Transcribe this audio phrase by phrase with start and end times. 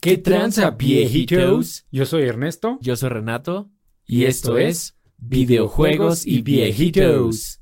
[0.00, 1.84] ¿Qué tranza, viejitos?
[1.92, 2.78] Yo soy Ernesto.
[2.80, 3.70] Yo soy Renato.
[4.06, 7.60] Y esto es Videojuegos y Viejitos.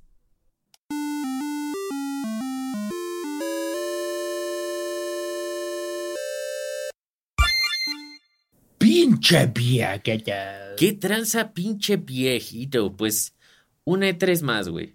[8.78, 10.32] Pinche viejito.
[10.76, 12.96] ¿Qué tranza, pinche viejito?
[12.96, 13.34] Pues
[13.82, 14.94] un E3 más, güey.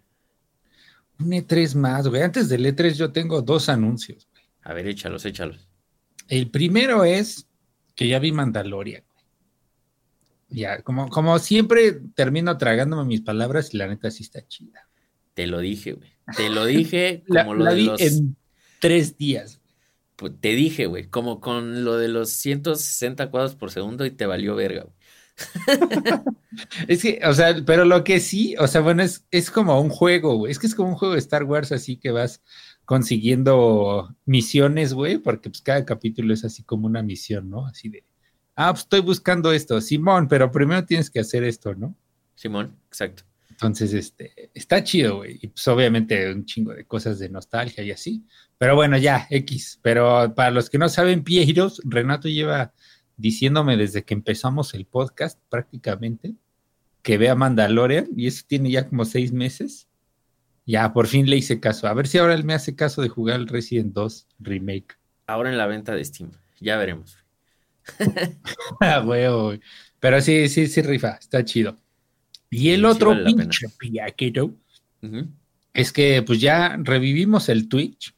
[1.19, 2.21] Un E3 más, güey.
[2.21, 4.29] Antes del E3 yo tengo dos anuncios.
[4.31, 4.43] güey.
[4.61, 5.72] A ver, échalos, échalos.
[6.27, 7.47] El primero es
[7.95, 9.03] que ya vi Mandalorian.
[10.49, 14.87] Ya, como, como siempre termino tragándome mis palabras y la neta sí está chida.
[15.33, 16.11] Te lo dije, güey.
[16.37, 18.01] Te lo dije La, como lo la de vi los...
[18.01, 18.35] en
[18.79, 19.61] tres días.
[20.15, 24.25] pues, Te dije, güey, como con lo de los 160 cuadros por segundo y te
[24.25, 24.95] valió verga, güey.
[26.87, 29.89] Es que, o sea, pero lo que sí, o sea, bueno, es, es como un
[29.89, 30.51] juego, güey.
[30.51, 32.43] Es que es como un juego de Star Wars, así que vas
[32.85, 37.65] consiguiendo misiones, güey, porque pues cada capítulo es así como una misión, ¿no?
[37.65, 38.03] Así de,
[38.55, 41.95] ah, pues estoy buscando esto, Simón, pero primero tienes que hacer esto, ¿no?
[42.35, 43.23] Simón, exacto.
[43.49, 45.39] Entonces, este, está chido, güey.
[45.41, 48.25] Y pues obviamente un chingo de cosas de nostalgia y así.
[48.57, 49.79] Pero bueno, ya, X.
[49.81, 52.73] Pero para los que no saben, Pieiros, Renato lleva
[53.15, 56.35] diciéndome desde que empezamos el podcast prácticamente
[57.03, 59.87] que vea Mandalorian y eso tiene ya como seis meses.
[60.65, 61.87] Ya, por fin le hice caso.
[61.87, 64.95] A ver si ahora él me hace caso de jugar el Resident 2 Remake.
[65.27, 66.31] Ahora en la venta de Steam.
[66.59, 67.17] Ya veremos.
[68.79, 69.53] Ah, huevo.
[69.99, 71.11] Pero sí, sí, sí, rifa.
[71.19, 71.77] Está chido.
[72.49, 73.41] Y el Sí, otro vale la pena.
[73.43, 74.55] pinche pillaquero
[75.01, 75.27] Ujú.
[75.73, 78.13] es que pues ya revivimos el Twitch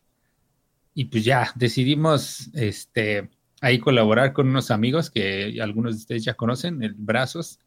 [0.94, 3.30] y pues ya decidimos este
[3.62, 7.60] ahí colaborar con unos amigos que algunos de ustedes ya conocen, el Brazos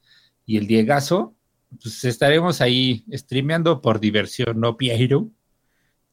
[0.46, 1.34] y el Diegazo.
[1.82, 5.30] Pues estaremos ahí streameando por diversión, ¿no, Piero?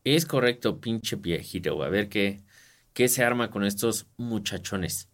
[0.04, 1.82] Es correcto, pinche viejito.
[1.84, 2.44] A ver qué,
[2.94, 5.10] qué se arma con estos muchachones.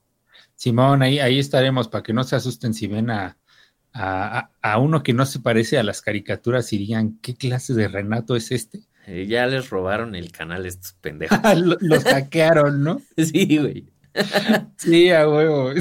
[0.56, 3.38] Simón, ahí, ahí estaremos para que no se asusten si ven a,
[3.94, 7.88] a, a- uno que no se parece a las caricaturas y digan, ¿qué clase de
[7.88, 8.82] Renato es este?
[9.08, 11.38] Eh, ya les robaron el canal estos pendejos.
[11.58, 13.02] lo, lo saquearon, ¿no?
[13.18, 13.88] Sí, güey.
[14.78, 15.72] Sí, a huevo.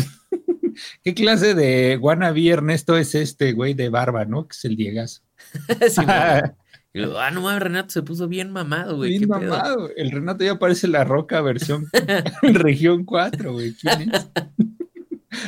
[1.03, 4.47] ¿Qué clase de wannabe Ernesto es este, güey, de barba, no?
[4.47, 5.23] Que es el Diegazo.
[5.89, 9.11] Sí, ah, no mames, Renato se puso bien mamado, güey.
[9.19, 9.91] Bien mamado.
[9.97, 11.87] El Renato ya parece la roca versión
[12.43, 13.75] región 4, güey.
[13.75, 14.29] ¿Quién es?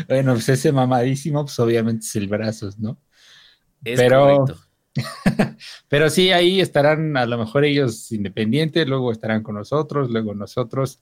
[0.08, 2.98] bueno, pues ese mamadísimo, pues obviamente es el Brazos, ¿no?
[3.84, 4.62] Es Pero- correcto.
[5.88, 11.00] Pero sí, ahí estarán a lo mejor ellos independientes, luego estarán con nosotros, luego nosotros.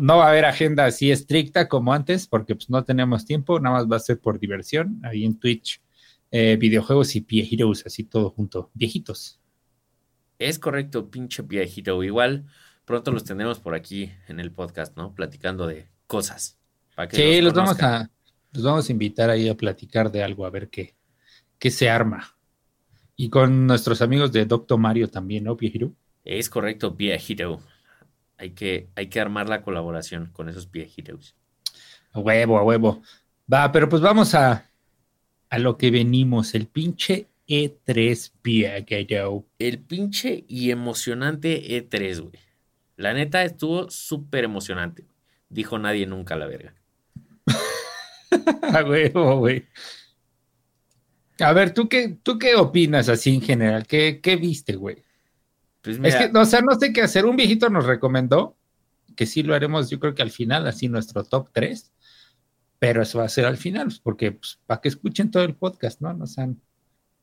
[0.00, 3.76] No va a haber agenda así estricta como antes, porque pues no tenemos tiempo, nada
[3.76, 5.80] más va a ser por diversión, ahí en Twitch,
[6.30, 9.40] eh, videojuegos y Pie Heroes, así todo junto, viejitos.
[10.38, 12.02] Es correcto, pinche viejito.
[12.02, 12.46] Igual
[12.84, 15.14] pronto los tendremos por aquí en el podcast, ¿no?
[15.14, 16.58] Platicando de cosas.
[16.96, 18.10] Para que Sí, los los vamos a,
[18.52, 20.94] los vamos a invitar ahí a platicar de algo, a ver qué,
[21.58, 22.36] qué se arma.
[23.16, 25.92] Y con nuestros amigos de Doctor Mario también, ¿no, Pie Hero?
[26.24, 27.60] Es correcto, viejito.
[28.36, 31.36] Hay que, hay que armar la colaboración con esos viejitos.
[32.12, 33.02] A huevo, a huevo.
[33.52, 34.70] Va, pero pues vamos a,
[35.50, 39.46] a lo que venimos, el pinche E E3 Piaguero.
[39.58, 42.38] El pinche y emocionante E3, güey.
[42.96, 45.06] La neta estuvo súper emocionante.
[45.48, 46.74] Dijo nadie nunca la verga.
[48.62, 49.66] A huevo, güey.
[51.40, 53.86] A ver, ¿tú qué, ¿tú qué opinas así en general?
[53.86, 55.02] ¿Qué, qué viste, güey?
[55.84, 57.26] Pues Es que, o sea, no sé qué hacer.
[57.26, 58.56] Un viejito nos recomendó
[59.16, 61.92] que sí lo haremos, yo creo que al final, así nuestro top 3.
[62.80, 65.54] Pero eso va a ser al final, pues, porque pues, para que escuchen todo el
[65.54, 66.12] podcast, ¿no?
[66.12, 66.60] No sean,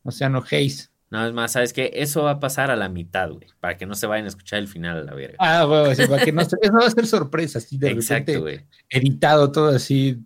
[0.04, 0.92] no sean ojéis.
[1.10, 1.92] no es más, ¿sabes qué?
[1.96, 3.48] Eso va a pasar a la mitad, güey.
[3.60, 5.36] Para que no se vayan a escuchar el final a la verga.
[5.40, 8.42] Ah, bueno, para que no se- eso va a ser sorpresa, así de repente Exacto,
[8.42, 8.62] güey.
[8.90, 10.18] editado todo así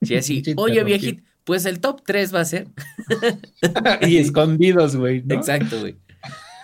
[0.00, 0.42] Sí, así.
[0.56, 2.68] Oye, viejito, pues el top 3 va a ser.
[4.02, 5.34] y escondidos, güey, ¿no?
[5.34, 5.96] Exacto, güey.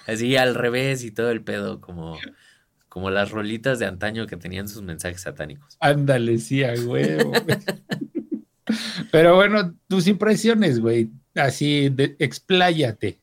[0.09, 2.17] Así al revés y todo el pedo, como,
[2.89, 5.77] como las rolitas de antaño que tenían sus mensajes satánicos.
[5.81, 7.31] Ándale, sí, a huevo.
[9.13, 13.21] Pero bueno, tus impresiones, güey, así, de, expláyate.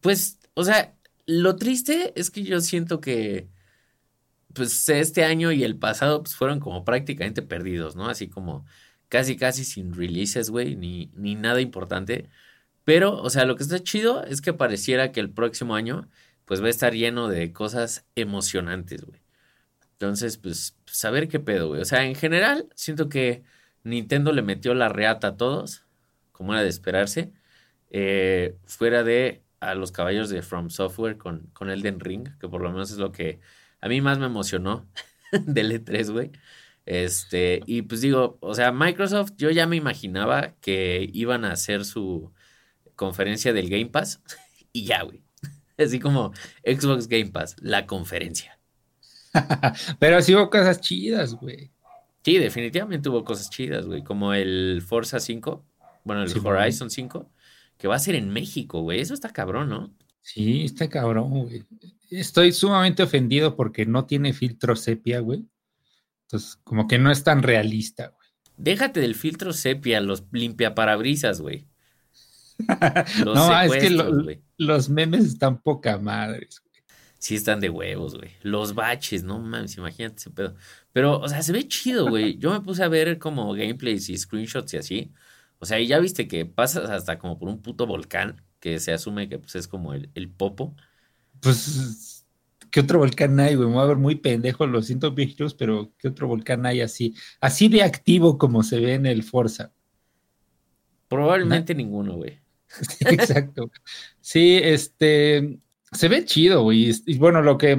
[0.00, 0.94] Pues, o sea,
[1.26, 3.48] lo triste es que yo siento que,
[4.52, 8.08] pues, este año y el pasado, pues, fueron como prácticamente perdidos, ¿no?
[8.08, 8.64] Así como
[9.08, 12.28] casi, casi sin releases, güey, ni, ni nada importante.
[12.84, 16.08] Pero, o sea, lo que está chido es que pareciera que el próximo año,
[16.46, 19.20] pues, va a estar lleno de cosas emocionantes, güey.
[19.92, 21.82] Entonces, pues, saber qué pedo, güey.
[21.82, 23.42] O sea, en general, siento que
[23.84, 25.84] Nintendo le metió la reata a todos,
[26.32, 27.32] como era de esperarse.
[27.90, 32.62] Eh, fuera de a los caballos de From Software con, con Elden Ring, que por
[32.62, 33.40] lo menos es lo que
[33.80, 34.86] a mí más me emocionó
[35.32, 36.30] del E3, güey.
[36.86, 41.84] Este, y pues digo, o sea, Microsoft, yo ya me imaginaba que iban a hacer
[41.84, 42.32] su
[43.00, 44.20] conferencia del Game Pass
[44.72, 45.22] y ya, güey.
[45.78, 46.32] Así como
[46.62, 48.60] Xbox Game Pass, la conferencia.
[49.98, 51.70] Pero sí hubo cosas chidas, güey.
[52.22, 54.04] Sí, definitivamente hubo cosas chidas, güey.
[54.04, 55.64] Como el Forza 5,
[56.04, 57.30] bueno, el Horizon 5,
[57.78, 59.00] que va a ser en México, güey.
[59.00, 59.96] Eso está cabrón, ¿no?
[60.20, 61.64] Sí, está cabrón, güey.
[62.10, 65.46] Estoy sumamente ofendido porque no tiene filtro sepia, güey.
[66.26, 68.28] Entonces, como que no es tan realista, güey.
[68.58, 71.70] Déjate del filtro sepia, los limpia parabrisas, güey.
[73.24, 76.70] no, es que los memes están poca madres, güey.
[77.18, 78.30] Sí están de huevos, güey.
[78.42, 80.54] Los baches, no mames, imagínate ese pedo.
[80.92, 82.36] Pero, o sea, se ve chido, güey.
[82.38, 85.12] Yo me puse a ver como gameplays y screenshots y así.
[85.58, 88.92] O sea, y ya viste que pasas hasta como por un puto volcán, que se
[88.92, 90.74] asume que pues, es como el, el popo.
[91.40, 92.26] Pues,
[92.70, 93.68] ¿qué otro volcán hay, güey?
[93.68, 97.14] Me voy a ver muy pendejo, lo siento, viejitos, pero ¿qué otro volcán hay así?
[97.40, 99.72] Así de activo como se ve en el Forza.
[101.08, 102.39] Probablemente ninguno, güey.
[103.00, 103.70] exacto.
[104.20, 105.58] Sí, este,
[105.92, 106.92] se ve chido, güey.
[107.06, 107.76] Y bueno, lo que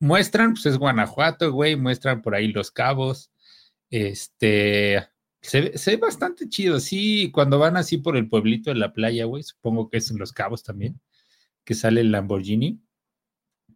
[0.00, 3.30] muestran, pues es Guanajuato, güey, muestran por ahí los cabos.
[3.90, 5.06] Este,
[5.40, 6.80] se ve, bastante chido.
[6.80, 10.18] Sí, cuando van así por el pueblito de la playa, güey, supongo que es en
[10.18, 11.00] los cabos también,
[11.64, 12.80] que sale el Lamborghini.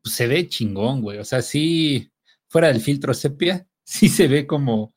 [0.03, 1.19] Pues se ve chingón, güey.
[1.19, 2.11] O sea, sí,
[2.49, 4.95] fuera del filtro sepia, sí se ve como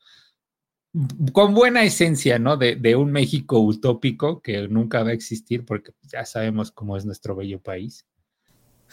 [1.33, 2.57] con buena esencia, ¿no?
[2.57, 7.05] De, de, un México utópico que nunca va a existir porque ya sabemos cómo es
[7.05, 8.05] nuestro bello país.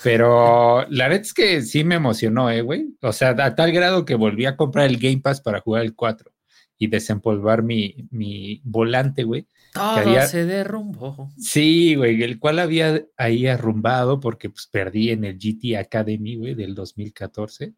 [0.02, 2.94] Pero la verdad es que sí me emocionó, ¿eh, güey?
[3.00, 5.94] O sea, a tal grado que volví a comprar el Game Pass para jugar el
[5.94, 6.31] 4
[6.78, 9.46] y desempolvar mi, mi volante, güey.
[9.72, 11.31] Todo se derrumbó.
[11.38, 16.54] Sí, güey, el cual había ahí arrumbado porque pues perdí en el GT Academy, güey,
[16.54, 17.72] del 2014.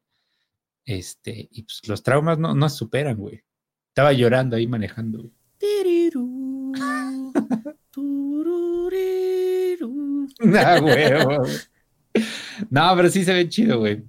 [0.84, 3.42] Este, y pues los traumas no, no superan, güey.
[3.98, 5.28] Estaba llorando ahí manejando.
[10.38, 11.14] nah, güey.
[12.70, 14.04] No, pero sí se ve chido, güey.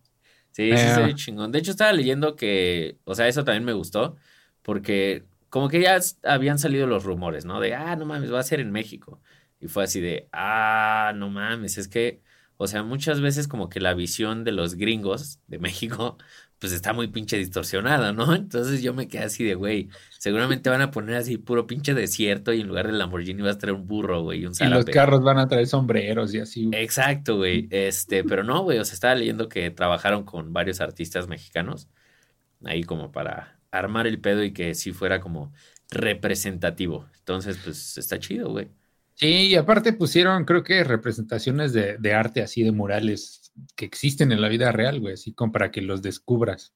[0.51, 1.51] Sí, sí se ve chingón.
[1.51, 4.15] De hecho, estaba leyendo que, o sea, eso también me gustó,
[4.61, 7.59] porque como que ya habían salido los rumores, ¿no?
[7.59, 9.19] De, ah, no mames, va a ser en México.
[9.59, 12.21] Y fue así de, ah, no mames, es que,
[12.57, 16.19] o sea, muchas veces como que la visión de los gringos de México
[16.59, 18.33] pues está muy pinche distorsionada, ¿no?
[18.35, 22.53] Entonces yo me quedé así de, güey, seguramente van a poner así puro pinche desierto
[22.53, 25.23] y en lugar del Lamborghini vas a traer un burro, güey, un Y los carros
[25.23, 26.69] van a traer sombreros y así.
[26.73, 27.67] Exacto, güey.
[27.71, 31.87] Este, pero no, güey, o sea, estaba leyendo que trabajaron con varios artistas mexicanos
[32.65, 35.53] ahí como para armar el pedo y que sí fuera como
[35.89, 37.07] representativo.
[37.19, 38.69] Entonces, pues está chido, güey.
[39.19, 44.31] Sí, y aparte pusieron, creo que representaciones de, de arte así de murales que existen
[44.31, 46.73] en la vida real, güey, así como para que los descubras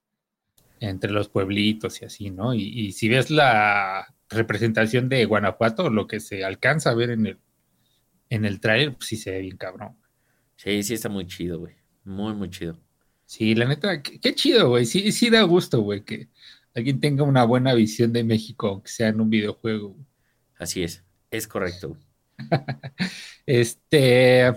[0.81, 2.53] entre los pueblitos y así, ¿no?
[2.53, 7.39] Y, si ves la representación de Guanajuato, lo que se alcanza a ver en el,
[8.29, 9.95] en el trailer, pues sí se ve bien cabrón.
[10.57, 11.75] Sí, sí está muy chido, güey.
[12.03, 12.77] Muy, muy chido.
[13.25, 14.85] Sí, la neta, qué, chido, güey.
[14.85, 16.27] Sí, sí da gusto, güey, que
[16.75, 19.95] alguien tenga una buena visión de México, aunque sea en un videojuego.
[20.57, 21.01] Así es,
[21.31, 21.97] es correcto.
[23.45, 24.53] este,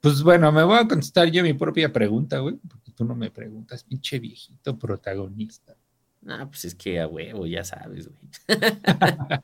[0.00, 3.30] pues bueno, me voy a contestar yo mi propia pregunta, güey, porque tú no me
[3.30, 5.76] preguntas, pinche viejito protagonista.
[6.22, 8.18] No, pues es que a huevo, ya sabes, güey.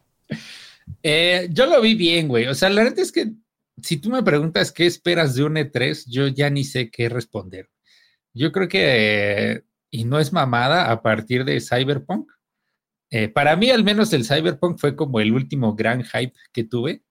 [1.02, 2.46] Eh, yo lo vi bien, güey.
[2.46, 3.32] O sea, la verdad es que
[3.82, 7.70] si tú me preguntas qué esperas de un E3, yo ya ni sé qué responder.
[8.34, 12.30] Yo creo que, y no es mamada, a partir de Cyberpunk.
[13.10, 17.02] Eh, para mí, al menos, el Cyberpunk fue como el último gran hype que tuve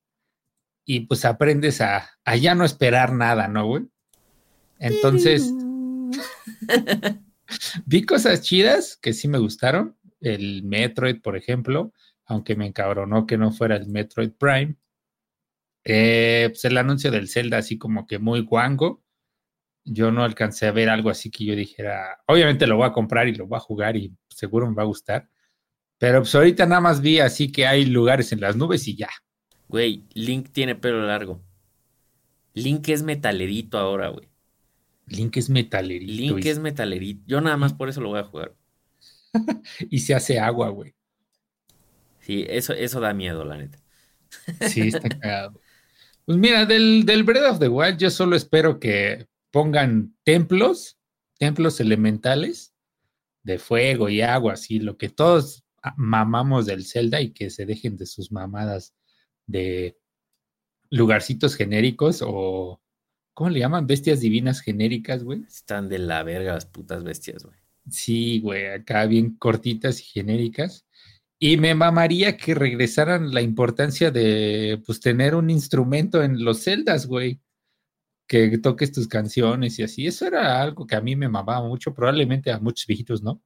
[0.85, 2.09] y pues aprendes a,
[2.39, 3.83] ya no esperar nada, ¿no, güey?
[4.79, 5.51] Entonces,
[7.85, 9.97] vi cosas chidas que sí me gustaron.
[10.19, 11.93] El Metroid, por ejemplo,
[12.25, 14.75] aunque me encabronó que no fuera el Metroid Prime.
[15.85, 19.03] Eh, pues el anuncio del Zelda, así como que muy guango.
[19.85, 23.27] Yo no alcancé a ver algo así que yo dijera, obviamente lo voy a comprar
[23.27, 25.29] y lo voy a jugar y seguro me va a gustar.
[25.97, 29.09] Pero pues ahorita nada más vi así que hay lugares en las nubes y ya.
[29.73, 31.41] Güey, Link tiene pelo largo.
[32.53, 34.29] Link es metalerito ahora, güey.
[35.07, 36.13] Link es metalerito.
[36.13, 37.23] Link es metalerito.
[37.25, 38.53] Yo nada más por eso lo voy a jugar.
[39.89, 40.93] y se hace agua, güey.
[42.19, 43.79] Sí, eso, eso da miedo, la neta.
[44.69, 45.59] sí, está cagado.
[46.25, 50.99] Pues mira, del, del Breath of the Wild, yo solo espero que pongan templos,
[51.39, 52.75] templos elementales
[53.41, 55.63] de fuego y agua, así, lo que todos
[55.97, 58.93] mamamos del Zelda y que se dejen de sus mamadas
[59.47, 59.97] de
[60.89, 62.81] lugarcitos genéricos o,
[63.33, 63.87] ¿cómo le llaman?
[63.87, 65.43] Bestias divinas genéricas, güey.
[65.47, 67.57] Están de la verga las putas bestias, güey.
[67.89, 70.85] Sí, güey, acá bien cortitas y genéricas.
[71.39, 77.05] Y me mamaría que regresaran la importancia de pues tener un instrumento en los celdas,
[77.05, 77.41] güey.
[78.27, 80.07] Que toques tus canciones y así.
[80.07, 83.41] Eso era algo que a mí me mamaba mucho, probablemente a muchos viejitos, ¿no?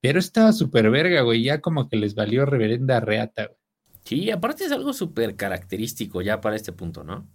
[0.00, 1.44] Pero estaba súper verga, güey.
[1.44, 3.57] Ya como que les valió reverenda reata, güey.
[4.08, 7.28] Sí, aparte es algo súper característico ya para este punto, ¿no?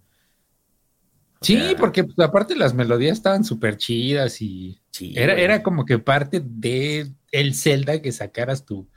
[1.40, 4.80] sí, porque pues, aparte las melodías estaban súper chidas y
[5.14, 8.88] era, era, como que parte de el Zelda que sacaras tu,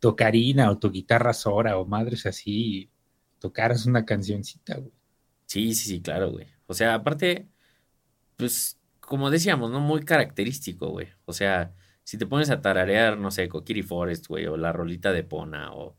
[0.00, 2.90] tocarina o tu guitarra Sora o madres así y
[3.38, 4.92] tocaras una cancioncita, güey.
[5.46, 6.48] Sí, sí, sí, claro, güey.
[6.66, 7.48] O sea, aparte,
[8.36, 9.78] pues, como decíamos, ¿no?
[9.78, 11.06] Muy característico, güey.
[11.26, 15.12] O sea, si te pones a tararear, no sé, Kokiri Forest, güey, o la rolita
[15.12, 15.96] de Pona, o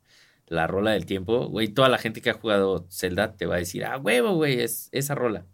[0.51, 3.59] la rola del tiempo, güey, toda la gente que ha jugado Zelda te va a
[3.59, 5.45] decir, ah, huevo, güey, es esa rola.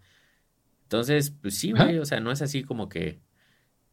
[0.84, 3.20] Entonces, pues sí, güey, o sea, no es así como que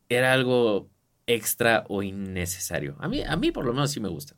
[0.09, 0.91] era algo
[1.27, 2.97] extra o innecesario.
[3.01, 4.37] A mí, a mí por lo menos sí me gusta.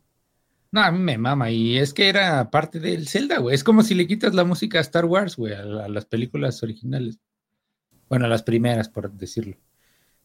[0.73, 3.55] No, a mí me mama, y es que era parte del Zelda, güey.
[3.55, 7.21] Es como si le quitas la música a Star Wars, güey, a, las películas originales.
[8.09, 9.57] Bueno, a las primeras, por decirlo.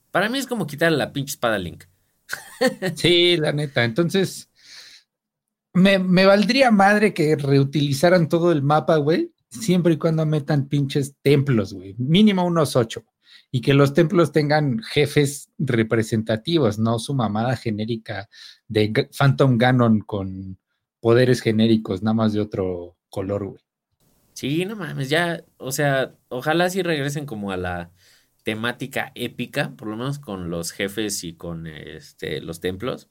[0.09, 1.83] Para mí es como quitar la pinche espada Link.
[2.95, 3.83] sí, la neta.
[3.83, 4.50] Entonces,
[5.73, 11.73] me, valdría madre que reutilizaran todo el mapa, güey, siempre y cuando metan pinches templos,
[11.73, 11.95] güey.
[11.97, 13.05] Mínimo unos ocho.
[13.51, 18.29] Y que los templos tengan jefes representativos, no su mamada genérica
[18.67, 20.57] de Phantom Ganon con
[21.01, 23.61] poderes genéricos, nada más de otro color, güey.
[24.33, 27.91] Sí, no mames, ya, o sea, ojalá sí regresen como a la
[28.43, 33.09] temática épica, por lo menos con los jefes y con este los templos.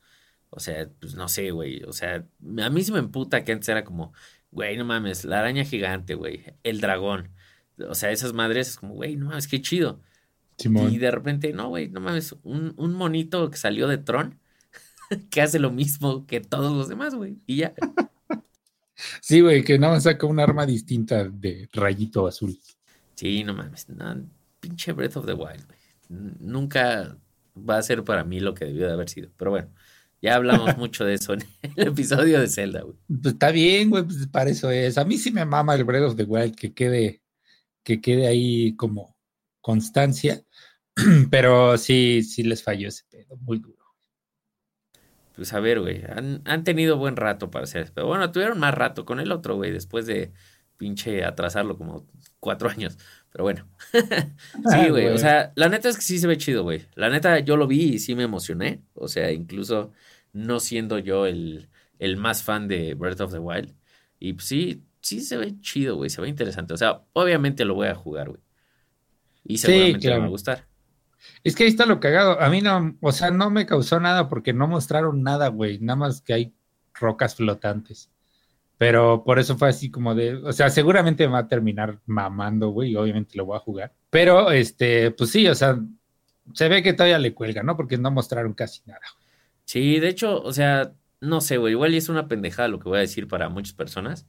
[0.51, 1.83] O sea, pues no sé, güey.
[1.85, 2.27] O sea,
[2.63, 4.13] a mí se me emputa que antes era como,
[4.51, 7.31] güey, no mames, la araña gigante, güey, el dragón.
[7.89, 10.01] O sea, esas madres es como, güey, no mames, qué chido.
[10.59, 14.39] Y de repente, no, güey, no mames, un, un monito que salió de Tron
[15.31, 17.39] que hace lo mismo que todos los demás, güey.
[17.47, 17.75] Y ya.
[19.23, 22.59] Sí, güey, que nada más saca un arma distinta de rayito azul.
[23.15, 23.87] Sí, no mames,
[24.61, 25.79] pinche Breath of the Wild, güey.
[26.41, 27.17] Nunca
[27.57, 29.31] va a ser para mí lo que debió de haber sido.
[29.37, 29.71] Pero bueno,
[30.23, 31.41] ya hablamos mucho de eso en
[31.77, 32.97] el episodio de Zelda, güey.
[33.07, 34.99] Pues está bien, güey, pues para eso es.
[34.99, 37.23] A mí sí me mama el Breath of the Wild que quede,
[37.83, 39.17] que quede ahí como
[39.61, 40.43] constancia,
[41.31, 43.77] pero sí, sí les falló ese pedo, muy duro.
[45.35, 48.75] Pues a ver, güey, han, han tenido buen rato para hacer, pero bueno, tuvieron más
[48.75, 50.33] rato con el otro, güey, después de
[50.77, 52.07] pinche atrasarlo como
[52.41, 52.99] cuatro años.
[53.31, 53.67] Pero bueno.
[53.93, 55.09] sí, güey.
[55.09, 56.87] O sea, la neta es que sí se ve chido, güey.
[56.95, 58.83] La neta, yo lo vi y sí me emocioné.
[58.95, 59.93] O sea, incluso
[60.33, 61.69] no siendo yo el,
[61.99, 63.75] el más fan de Breath of the Wild.
[64.19, 66.11] Y pues sí, sí se ve chido, güey.
[66.11, 66.75] Se ve interesante.
[66.75, 68.43] O sea, obviamente lo voy a jugar, güey.
[69.45, 70.67] Y seguramente me va a gustar.
[71.45, 72.41] Es que ahí está lo cagado.
[72.41, 75.79] A mí no, o sea, no me causó nada porque no mostraron nada, güey.
[75.79, 76.55] Nada más que hay
[76.95, 78.11] rocas flotantes.
[78.81, 82.71] Pero por eso fue así como de, o sea, seguramente me va a terminar mamando,
[82.71, 83.93] güey, obviamente lo voy a jugar.
[84.09, 85.79] Pero, este, pues sí, o sea,
[86.55, 87.77] se ve que todavía le cuelga, ¿no?
[87.77, 89.03] Porque no mostraron casi nada.
[89.67, 92.97] Sí, de hecho, o sea, no sé, güey, igual es una pendejada lo que voy
[92.97, 94.27] a decir para muchas personas,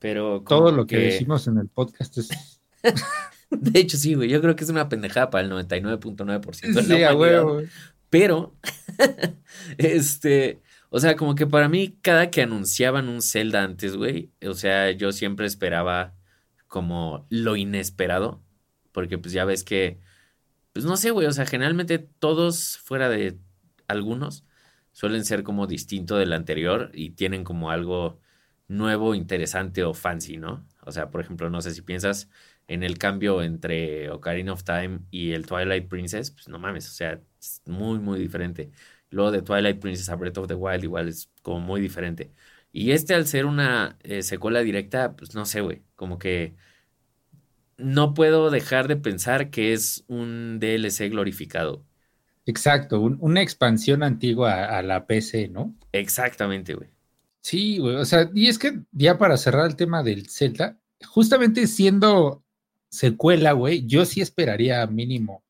[0.00, 0.42] pero...
[0.42, 0.98] Todo lo que...
[0.98, 2.60] decimos en el podcast es...
[3.50, 7.10] de hecho, sí, güey, yo creo que es una pendejada para el 99.9% de la
[7.10, 7.68] sí, güey.
[8.10, 8.56] Pero,
[9.78, 10.63] este,
[10.94, 14.92] o sea, como que para mí, cada que anunciaban un Zelda antes, güey, o sea,
[14.92, 16.14] yo siempre esperaba
[16.68, 18.44] como lo inesperado,
[18.92, 19.98] porque pues ya ves que,
[20.72, 23.36] pues no sé, güey, o sea, generalmente todos fuera de
[23.88, 24.44] algunos
[24.92, 28.20] suelen ser como distinto del anterior y tienen como algo
[28.68, 30.64] nuevo, interesante o fancy, ¿no?
[30.82, 32.30] O sea, por ejemplo, no sé si piensas
[32.68, 36.92] en el cambio entre Ocarina of Time y el Twilight Princess, pues no mames, o
[36.92, 38.70] sea, es muy, muy diferente.
[39.14, 42.32] Luego de Twilight Princess a Breath of the Wild igual es como muy diferente.
[42.72, 46.56] Y este al ser una eh, secuela directa, pues no sé, güey, como que
[47.76, 51.84] no puedo dejar de pensar que es un DLC glorificado.
[52.46, 55.74] Exacto, una expansión antigua a, la PC, ¿no?
[55.92, 56.90] Exactamente, güey.
[57.40, 61.68] Sí, güey, o sea, y es que ya para cerrar el tema del Zelda, justamente
[61.68, 62.42] siendo
[62.90, 65.43] secuela, güey, yo sí esperaría mínimo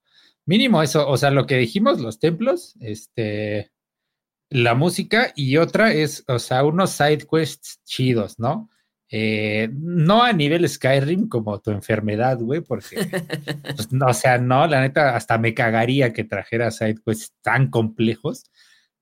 [0.46, 3.72] Mínimo eso, o sea, lo que dijimos, los templos, este,
[4.50, 8.70] la música y otra es, o sea, unos side quests chidos, ¿no?
[9.10, 12.96] Eh, no a nivel Skyrim como tu enfermedad, güey, porque,
[13.76, 17.70] pues, no, o sea, no, la neta, hasta me cagaría que trajera side quests tan
[17.70, 18.44] complejos,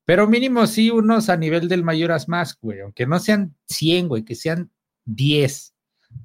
[0.05, 4.25] pero mínimo sí unos a nivel del Mayoras Mask, güey, aunque no sean 100, güey,
[4.25, 4.71] que sean
[5.07, 5.75] 10,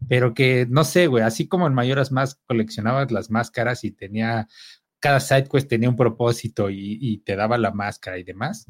[0.10, 4.48] pero que, no sé, güey, así como en Mayoras Mask coleccionabas las máscaras y tenía
[5.00, 8.66] cada side quest tenía un propósito y, te daba la máscara y demás.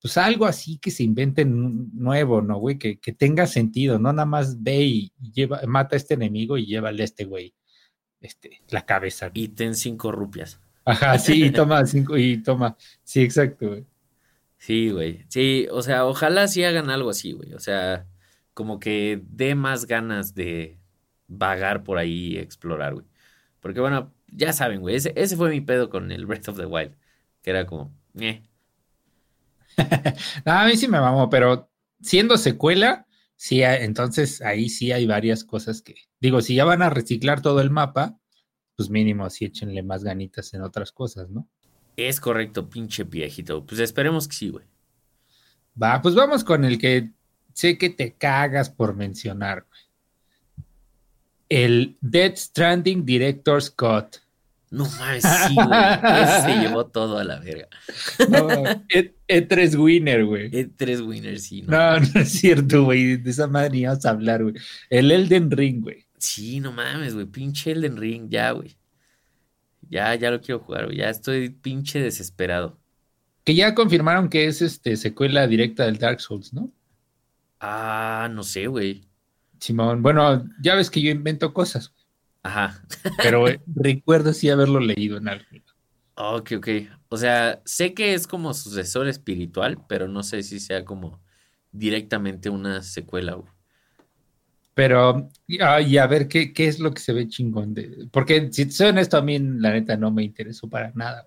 [0.00, 2.78] Pues algo así que se invente nuevo, ¿no, güey?
[2.78, 7.02] Que, tenga sentido, no nada más ve y, lleva, mata a este enemigo y llévale
[7.02, 7.54] a este güey
[8.20, 9.30] este, la cabeza.
[9.34, 10.60] Y ten cinco rupias.
[10.84, 12.76] Ajá, sí, y toma cinco, y toma.
[13.02, 13.86] Sí, exacto, güey.
[14.58, 15.24] Sí, güey.
[15.28, 17.54] Sí, o sea, ojalá sí hagan algo así, güey.
[17.54, 18.06] O sea,
[18.52, 20.78] como que dé más ganas de
[21.28, 23.06] vagar por ahí y explorar, güey.
[23.60, 26.66] Porque bueno, ya saben, güey, ese, ese, fue mi pedo con el Breath of the
[26.66, 26.94] Wild,
[27.42, 28.42] que era como, eh.
[30.44, 31.70] a mí sí me mamó, pero
[32.00, 33.06] siendo secuela,
[33.36, 37.60] sí, entonces ahí sí hay varias cosas que, digo, si ya van a reciclar todo
[37.60, 38.18] el mapa,
[38.76, 41.48] pues mínimo así échenle más ganitas en otras cosas, ¿no?
[41.96, 43.66] Es correcto, pinche viejito.
[43.66, 44.64] Pues esperemos que sí, güey.
[45.80, 47.10] Va, pues vamos con el que
[47.52, 49.89] sé que te cagas por mencionar, güey
[51.50, 54.22] el Dead Stranding Director Scott.
[54.70, 56.42] No mames, sí, güey.
[56.42, 57.68] se llevó todo a la verga.
[59.28, 60.48] E3 Winner, güey.
[60.50, 61.62] E3 Winner, sí.
[61.62, 63.16] No, no, no es cierto, güey.
[63.16, 64.54] De esa madre ni vamos a hablar, güey.
[64.88, 66.06] El Elden Ring, güey.
[66.18, 67.26] Sí, no mames, güey.
[67.26, 68.76] Pinche Elden Ring, ya, güey.
[69.88, 70.98] Ya, ya lo quiero jugar, güey.
[70.98, 72.78] Ya estoy pinche desesperado.
[73.42, 76.70] Que ya confirmaron que es este secuela directa del Dark Souls, ¿no?
[77.58, 79.09] Ah, no sé, güey.
[79.60, 81.92] Simón, bueno, ya ves que yo invento cosas.
[82.42, 82.82] Ajá.
[83.22, 85.44] Pero recuerdo sí haberlo leído en algo.
[86.14, 86.68] Ok, ok.
[87.08, 91.20] O sea, sé que es como sucesor espiritual, pero no sé si sea como
[91.72, 93.38] directamente una secuela.
[94.74, 97.74] Pero, y a ver, ¿qué, ¿qué, es lo que se ve chingón?
[97.74, 98.08] De...
[98.10, 101.26] Porque si soy honesto, a mí la neta no me interesó para nada.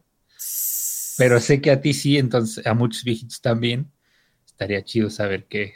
[1.18, 3.92] Pero sé que a ti sí, entonces a muchos viejitos también.
[4.46, 5.74] Estaría chido saber qué,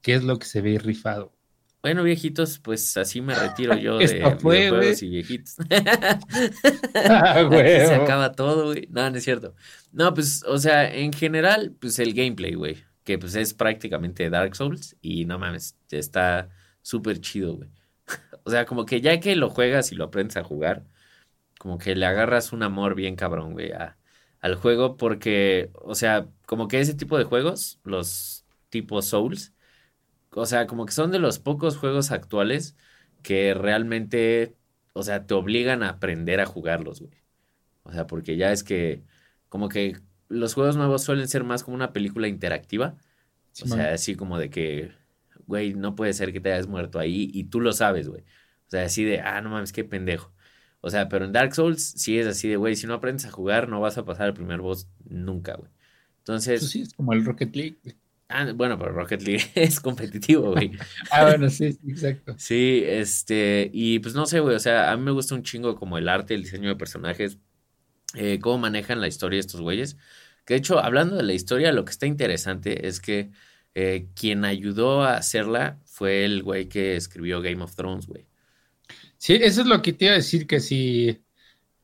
[0.00, 1.32] qué es lo que se ve rifado.
[1.82, 5.56] Bueno, viejitos, pues así me retiro yo de videojuegos y viejitos.
[6.94, 8.86] ah, se acaba todo, güey.
[8.88, 9.56] No, no es cierto.
[9.90, 12.84] No, pues, o sea, en general, pues el gameplay, güey.
[13.02, 14.96] Que pues es prácticamente Dark Souls.
[15.02, 16.50] Y no mames, está
[16.82, 17.68] súper chido, güey.
[18.44, 20.84] o sea, como que ya que lo juegas y lo aprendes a jugar,
[21.58, 23.72] como que le agarras un amor bien cabrón, güey,
[24.40, 24.96] al juego.
[24.96, 29.51] Porque, o sea, como que ese tipo de juegos, los tipos Souls,
[30.34, 32.76] o sea, como que son de los pocos juegos actuales
[33.22, 34.56] que realmente,
[34.92, 37.12] o sea, te obligan a aprender a jugarlos, güey.
[37.84, 39.02] O sea, porque ya es que,
[39.48, 42.96] como que los juegos nuevos suelen ser más como una película interactiva.
[43.62, 44.92] o sea, así como de que,
[45.46, 48.22] güey, no puede ser que te hayas muerto ahí y tú lo sabes, güey.
[48.22, 50.32] O sea, así de, ah, no mames, qué pendejo.
[50.80, 53.30] O sea, pero en Dark Souls sí es así de, güey, si no aprendes a
[53.30, 55.70] jugar, no vas a pasar el primer boss nunca, güey.
[56.18, 56.60] Entonces.
[56.60, 57.78] Pues sí, es como el Rocket League.
[58.34, 60.72] Ah, bueno, pero Rocket League es competitivo, güey.
[61.10, 62.34] ah, bueno, sí, exacto.
[62.38, 65.76] Sí, este, y pues no sé, güey, o sea, a mí me gusta un chingo
[65.76, 67.38] como el arte, el diseño de personajes,
[68.14, 69.98] eh, cómo manejan la historia estos güeyes.
[70.46, 73.30] Que de hecho, hablando de la historia, lo que está interesante es que
[73.74, 78.26] eh, quien ayudó a hacerla fue el güey que escribió Game of Thrones, güey.
[79.18, 81.22] Sí, eso es lo que te iba a decir, que si,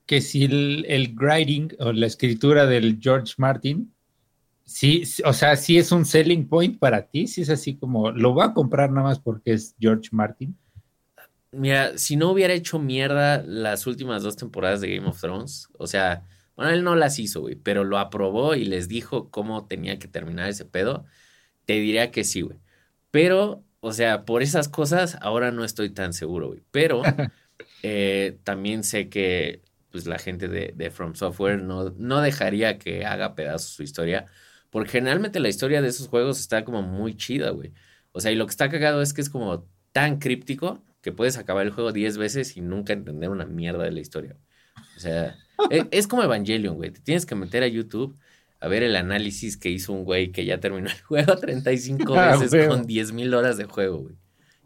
[0.06, 3.92] que si el, el writing o la escritura del George Martin
[4.68, 8.34] Sí, o sea, sí es un selling point para ti, sí es así como, lo
[8.34, 10.58] voy a comprar nada más porque es George Martin.
[11.52, 15.86] Mira, si no hubiera hecho mierda las últimas dos temporadas de Game of Thrones, o
[15.86, 19.98] sea, bueno, él no las hizo, güey, pero lo aprobó y les dijo cómo tenía
[19.98, 21.06] que terminar ese pedo,
[21.64, 22.58] te diría que sí, güey.
[23.10, 26.62] Pero, o sea, por esas cosas ahora no estoy tan seguro, güey.
[26.70, 27.00] Pero
[27.82, 33.06] eh, también sé que pues la gente de, de From Software no, no dejaría que
[33.06, 34.26] haga pedazos su historia
[34.70, 37.72] porque generalmente la historia de esos juegos está como muy chida, güey.
[38.12, 41.38] O sea, y lo que está cagado es que es como tan críptico que puedes
[41.38, 44.36] acabar el juego 10 veces y nunca entender una mierda de la historia.
[44.96, 45.36] O sea,
[45.70, 46.90] e, es, como Evangelion, güey.
[46.90, 48.18] Te tienes que meter a YouTube
[48.60, 52.36] a ver el análisis que hizo un güey que ya terminó el juego 35 ah,
[52.36, 54.16] veces con 10 mil horas de juego, güey.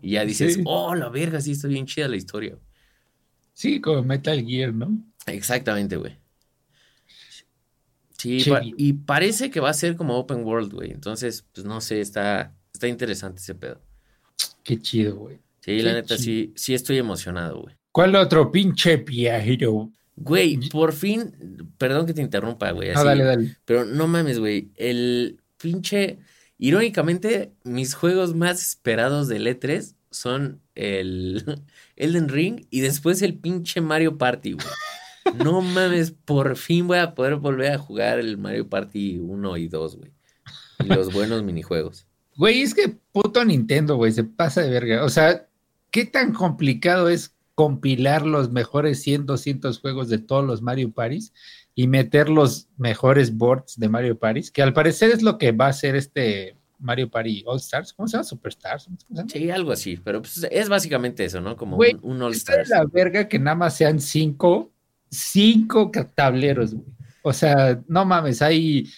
[0.01, 2.59] Y ya dices, oh, la verga, sí, está bien chida la historia.
[3.53, 4.99] Sí, como Metal Gear, ¿no?
[5.27, 6.17] Exactamente, güey.
[8.23, 8.41] Sí,
[8.77, 10.93] y parece que va a ser como open world, güey.
[10.93, 13.81] Entonces, pues no sé, está, está interesante ese pedo.
[14.63, 15.41] Qué chido, güey.
[15.61, 17.75] Sí, la neta, sí, sí estoy emocionado, güey.
[17.91, 19.91] ¿Cuál otro pinche viajero?
[20.15, 21.35] Güey, por fin,
[21.79, 22.91] perdón que te interrumpa, güey.
[22.95, 23.57] ah, dale, dale.
[23.65, 24.71] Pero no mames, güey.
[24.77, 26.19] El pinche.
[26.59, 31.43] Irónicamente, mis juegos más esperados del E3 son el
[31.97, 34.67] Elden Ring y después el pinche Mario Party, güey.
[35.43, 39.69] No mames, por fin voy a poder volver a jugar el Mario Party 1 y
[39.69, 40.13] 2, güey.
[40.85, 42.07] Y los buenos minijuegos.
[42.37, 45.05] Güey, es que puto Nintendo, güey, se pasa de verga.
[45.05, 45.47] O sea,
[45.91, 51.33] ¿qué tan complicado es compilar los mejores 100, 200 juegos de todos los Mario Paris
[51.75, 55.67] y meter los mejores boards de Mario Paris, que al parecer es lo que va
[55.67, 58.25] a hacer este Mario Party All Stars, ¿cómo se llama?
[58.25, 58.89] Superstars.
[59.29, 61.57] Sí, algo así, pero pues es básicamente eso, ¿no?
[61.57, 62.63] Como un, All Stars.
[62.63, 64.72] Es la verga que nada más sean cinco,
[65.12, 66.87] cinco tableros, güey.
[67.22, 68.88] O sea, no mames, hay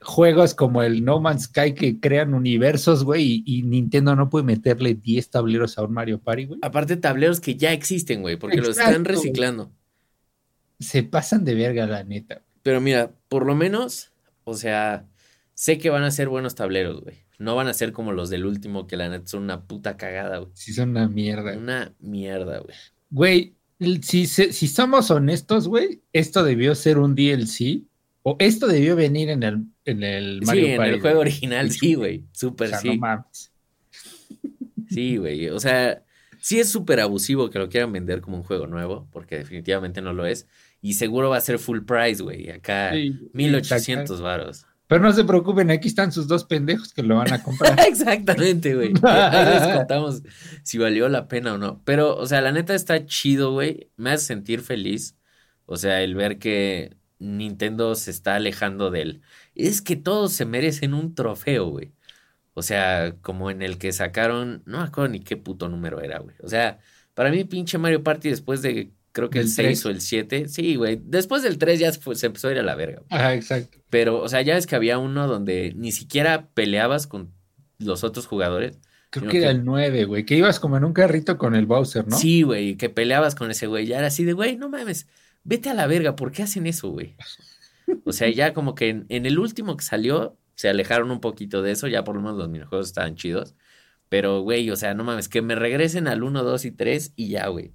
[0.00, 4.94] juegos como el No Man's Sky que crean universos, güey, y, Nintendo no puede meterle
[4.94, 6.60] 10 tableros a un Mario Party, güey.
[6.62, 9.72] Aparte, tableros que ya existen, güey, porque los están reciclando.
[10.78, 12.42] Se pasan de verga, la neta.
[12.62, 14.12] Pero mira, por lo menos,
[14.44, 15.06] o sea,
[15.54, 17.22] sé que van a ser buenos tableros, güey.
[17.38, 20.38] No van a ser como los del último, que la neta son una puta cagada,
[20.38, 20.50] güey.
[20.54, 21.56] Sí, son una mierda.
[21.56, 22.76] Una mierda, güey.
[23.10, 23.56] Güey,
[24.02, 27.84] si, si somos honestos, güey, esto debió ser un DLC.
[28.24, 31.94] O esto debió venir en el, en el Mario Sí, en el juego original, sí,
[31.94, 32.24] güey.
[32.32, 33.00] Súper sí.
[34.88, 35.48] Sí, güey.
[35.48, 36.04] O sea,
[36.38, 40.12] sí es súper abusivo que lo quieran vender como un juego nuevo, porque definitivamente no
[40.12, 40.46] lo es.
[40.80, 42.50] Y seguro va a ser full price, güey.
[42.50, 42.92] Acá,
[43.32, 44.66] 1800 varos.
[44.92, 47.80] Pero no se preocupen, aquí están sus dos pendejos que lo van a comprar.
[47.88, 48.92] Exactamente, güey.
[49.02, 50.22] Ahí les contamos
[50.64, 51.80] si valió la pena o no.
[51.86, 53.88] Pero, o sea, la neta está chido, güey.
[53.96, 55.16] Me hace sentir feliz.
[55.64, 59.22] O sea, el ver que Nintendo se está alejando de él.
[59.54, 61.94] Es que todos se merecen un trofeo, güey.
[62.52, 66.18] O sea, como en el que sacaron, no me acuerdo ni qué puto número era,
[66.18, 66.36] güey.
[66.42, 66.80] O sea,
[67.14, 70.48] para mí pinche Mario Party después de creo que el 6 o el 7.
[70.48, 71.00] Sí, güey.
[71.02, 73.02] Después del 3 ya se empezó a ir a la verga.
[73.10, 73.78] Ajá, exacto.
[73.90, 77.32] Pero, o sea, ya ves que había uno donde ni siquiera peleabas con
[77.78, 78.78] los otros jugadores.
[79.10, 82.08] Creo que era el 9, güey, que ibas como en un carrito con el Bowser,
[82.08, 82.16] ¿no?
[82.16, 83.86] Sí, güey, que peleabas con ese güey.
[83.86, 85.06] Ya era así de, güey, no mames,
[85.44, 87.14] vete a la verga, ¿por qué hacen eso, güey?
[88.06, 91.60] O sea, ya como que en, en, el último que salió, se alejaron un poquito
[91.60, 93.54] de eso, ya por lo menos los minijuegos estaban chidos.
[94.08, 97.28] Pero, güey, o sea, no mames, que me regresen al 1, 2 y 3 y
[97.28, 97.74] ya, güey.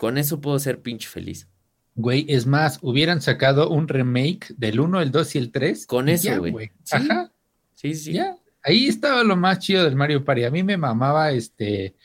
[0.00, 1.46] Con eso puedo ser pinche feliz.
[1.94, 5.86] Güey, es más, hubieran sacado un remake del 1, el 2 y el 3.
[5.86, 6.70] Con eso, güey.
[6.90, 7.30] Ajá.
[7.74, 8.14] Sí, sí.
[8.14, 8.34] Ya.
[8.62, 10.44] Ahí estaba lo más chido del Mario Party.
[10.44, 11.96] A mí me mamaba este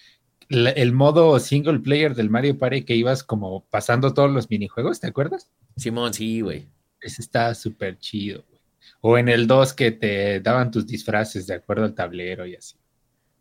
[0.49, 5.07] el modo single player del Mario Party que ibas como pasando todos los minijuegos, ¿te
[5.07, 5.49] acuerdas?
[5.77, 6.67] Simón, sí, güey.
[6.99, 8.61] Ese estaba súper chido, güey.
[8.99, 12.75] O en el 2 que te daban tus disfraces de acuerdo al tablero y así.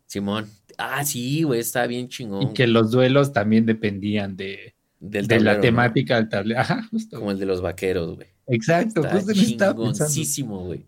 [0.05, 0.49] Simón.
[0.77, 2.43] Ah, sí, güey, está bien chingón.
[2.43, 6.61] Y que los duelos también dependían de, de la temática del tablero.
[6.61, 7.17] Ajá, justo.
[7.17, 8.27] Como el de los vaqueros, güey.
[8.47, 10.85] Exacto, está chingoncísimo, güey.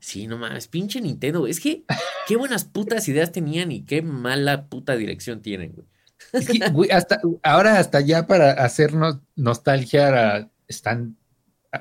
[0.00, 1.84] Sí, no mames, pinche Nintendo, Es que
[2.26, 5.86] qué buenas putas ideas tenían y qué mala puta dirección tienen, güey.
[6.32, 11.16] Es que, güey, hasta, ahora hasta ya para hacernos nostalgia están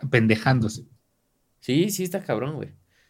[0.09, 0.85] pendejándose.
[1.59, 2.69] Sí, sí está cabrón, güey.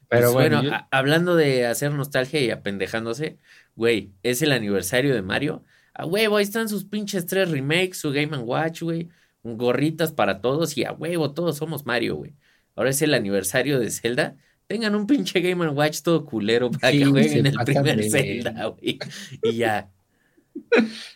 [0.10, 3.38] Pero pues, bueno, hablando de hacer nostalgia y apendejándose,
[3.76, 5.63] güey, es el aniversario de Mario.
[5.93, 9.10] A huevo, ahí están sus pinches tres remakes, su Game Watch, güey.
[9.43, 12.34] Gorritas para todos y a huevo, todos somos Mario, güey.
[12.76, 14.36] Ahora es el aniversario de Zelda.
[14.67, 19.00] Tengan un pinche Game Watch todo culero para que jueguen el primer Zelda, güey.
[19.43, 19.89] Y ya.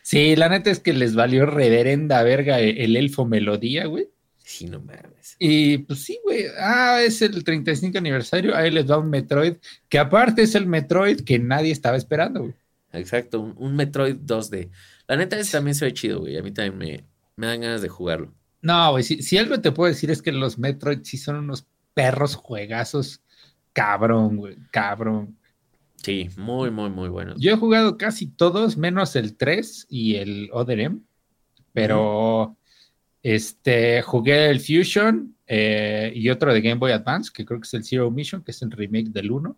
[0.01, 4.10] Sí, la neta es que les valió reverenda verga el elfo melodía, güey.
[4.51, 5.37] Sí, no mames.
[5.39, 6.43] Y pues sí, güey.
[6.59, 8.53] Ah, es el 35 aniversario.
[8.53, 9.55] Ahí les da un Metroid,
[9.87, 12.55] que aparte es el Metroid que nadie estaba esperando, güey.
[12.91, 14.69] Exacto, un, Metroid 2D.
[15.07, 16.37] La neta, ese también se ve chido, güey.
[16.37, 17.05] A mí también me,
[17.37, 18.33] me dan ganas de jugarlo.
[18.61, 22.35] No, güey, si, algo te puedo decir es que los Metroid sí son unos perros
[22.35, 23.21] juegazos.
[23.71, 25.37] Cabrón, güey, cabrón.
[25.95, 27.39] Sí, muy, muy, muy buenos.
[27.39, 30.99] Yo he jugado casi todos, menos el 3 y el Other M,
[31.71, 32.57] pero
[33.23, 37.73] este, jugué el Fusion eh, y otro de Game Boy Advance, que creo que es
[37.73, 39.57] el Zero Mission, que es el remake del 1.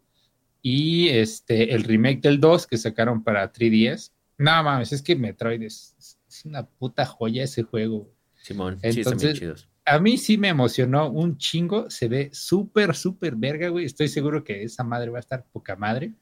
[0.61, 4.11] Y este, el remake del 2 que sacaron para 3DS.
[4.37, 8.09] No mames, es que Metroid es, una puta joya ese juego.
[8.41, 9.67] Simón, Entonces.
[9.85, 11.89] A mí sí me emocionó un chingo.
[11.89, 13.85] Se ve súper, súper verga, güey.
[13.85, 16.13] Estoy seguro que esa madre va a estar poca madre.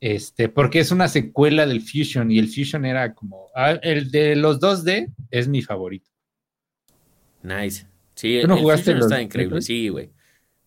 [0.00, 3.48] Este, porque es una secuela del Fusion y el Fusion era como.
[3.54, 6.10] Ah, el de los 2D es mi favorito.
[7.42, 7.86] Nice.
[8.14, 9.62] Sí, el jugaste está increíble.
[9.62, 10.10] Sí, güey.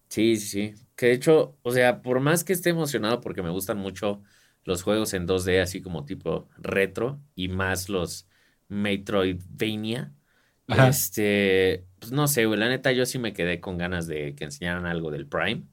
[0.09, 0.75] Sí, sí, sí.
[0.95, 4.21] Que de hecho, o sea, por más que esté emocionado porque me gustan mucho
[4.63, 8.27] los juegos en 2D, así como tipo retro, y más los
[8.69, 10.13] Metroidvania,
[10.67, 14.45] este, pues no sé, güey, la neta yo sí me quedé con ganas de que
[14.45, 15.63] enseñaran algo del Prime.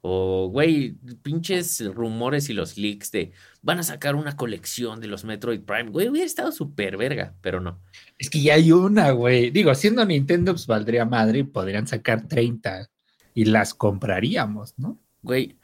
[0.00, 3.32] O, güey, pinches rumores y los leaks de
[3.62, 5.90] van a sacar una colección de los Metroid Prime.
[5.90, 7.80] Güey, hubiera estado súper verga, pero no.
[8.16, 9.50] Es que ya hay una, güey.
[9.50, 12.88] Digo, siendo Nintendo, pues valdría madre y podrían sacar 30
[13.34, 14.98] y las compraríamos, ¿no?
[15.22, 15.58] Güey,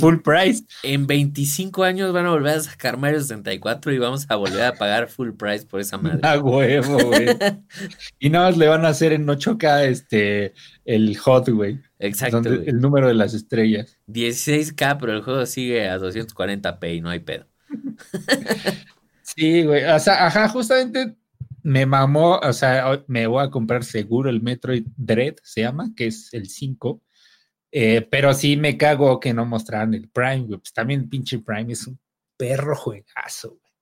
[0.00, 0.64] Full price.
[0.82, 4.74] En 25 años van a volver a sacar Mario 64 y vamos a volver a
[4.74, 6.20] pagar full price por esa madre.
[6.22, 7.26] A huevo, güey.
[8.18, 10.52] y nada más le van a hacer en 8K este,
[10.84, 11.80] el hot, güey.
[11.98, 12.40] Exacto.
[12.42, 13.98] Donde- el número de las estrellas.
[14.06, 17.46] 16K, pero el juego sigue a 240p y no hay pedo.
[19.22, 19.84] Sí, güey.
[19.84, 21.14] O sea, ajá, justamente
[21.62, 22.38] me mamó.
[22.38, 26.48] O sea, me voy a comprar seguro el Metroid Dread, se llama, que es el
[26.48, 27.02] 5.
[27.70, 30.58] Eh, pero sí me cago que no mostraran el Prime, güey.
[30.58, 31.98] Pues también pinche Prime es un
[32.38, 33.72] perro juegazo, güey.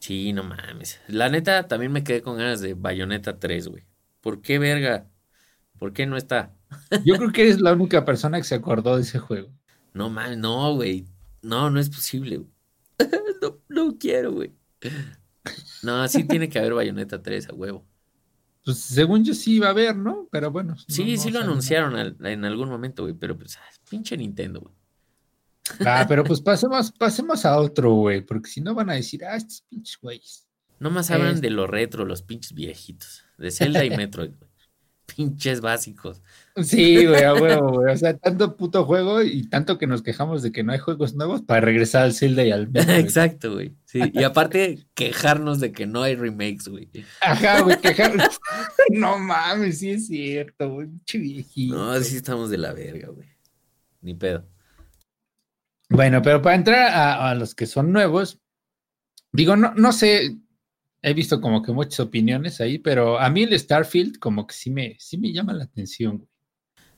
[0.00, 1.00] Sí, no mames.
[1.08, 3.84] La neta, también me quedé con ganas de Bayonetta 3, güey.
[4.20, 5.08] ¿Por qué, verga?
[5.78, 6.54] ¿Por qué no está?
[7.04, 9.50] Yo creo que eres la única persona que se acordó de ese juego.
[9.94, 11.06] No mames, no, güey.
[11.42, 12.42] No, no es posible,
[13.42, 14.52] no, no quiero, güey.
[15.82, 17.86] No, sí tiene que haber Bayonetta 3 a huevo.
[18.64, 20.28] Pues según yo sí iba a haber, ¿no?
[20.30, 20.76] Pero bueno.
[20.88, 24.60] Sí, no- no sí lo anunciaron al- en algún momento, güey, pero pues, pinche Nintendo,
[24.60, 24.74] güey.
[25.86, 29.36] Ah, pero pues pasemos, pasemos a otro, güey, porque si no van a decir, ah,
[29.36, 30.46] estos pinches güeyes.
[30.80, 33.24] Nomás hablan Es- de lo retro, los pinches viejitos.
[33.38, 34.47] De Zelda y Metroid, güey.
[35.16, 36.22] Pinches básicos.
[36.62, 37.94] Sí, güey, a huevo, güey.
[37.94, 41.14] O sea, tanto puto juego y tanto que nos quejamos de que no hay juegos
[41.14, 42.68] nuevos para regresar al Zelda y al.
[42.74, 43.74] Exacto, güey.
[43.84, 46.90] Sí, y aparte, quejarnos de que no hay remakes, güey.
[47.20, 48.12] Ajá, güey, quejar.
[48.90, 50.88] No mames, sí es cierto, güey.
[50.88, 51.74] Pinche viejito.
[51.74, 53.28] No, sí estamos de la verga, güey.
[54.00, 54.46] Ni pedo.
[55.90, 58.40] Bueno, pero para entrar a, a los que son nuevos,
[59.32, 60.36] digo, no, no sé,
[61.02, 64.70] he visto como que muchas opiniones ahí, pero a mí el Starfield como que sí
[64.70, 66.28] me, sí me llama la atención, güey.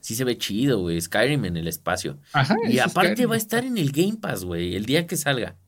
[0.00, 0.98] Sí se ve chido, güey.
[0.98, 2.18] Skyrim en el espacio.
[2.32, 2.56] Ajá.
[2.68, 3.30] Y aparte Skyrim.
[3.30, 5.58] va a estar en el Game Pass, güey, el día que salga.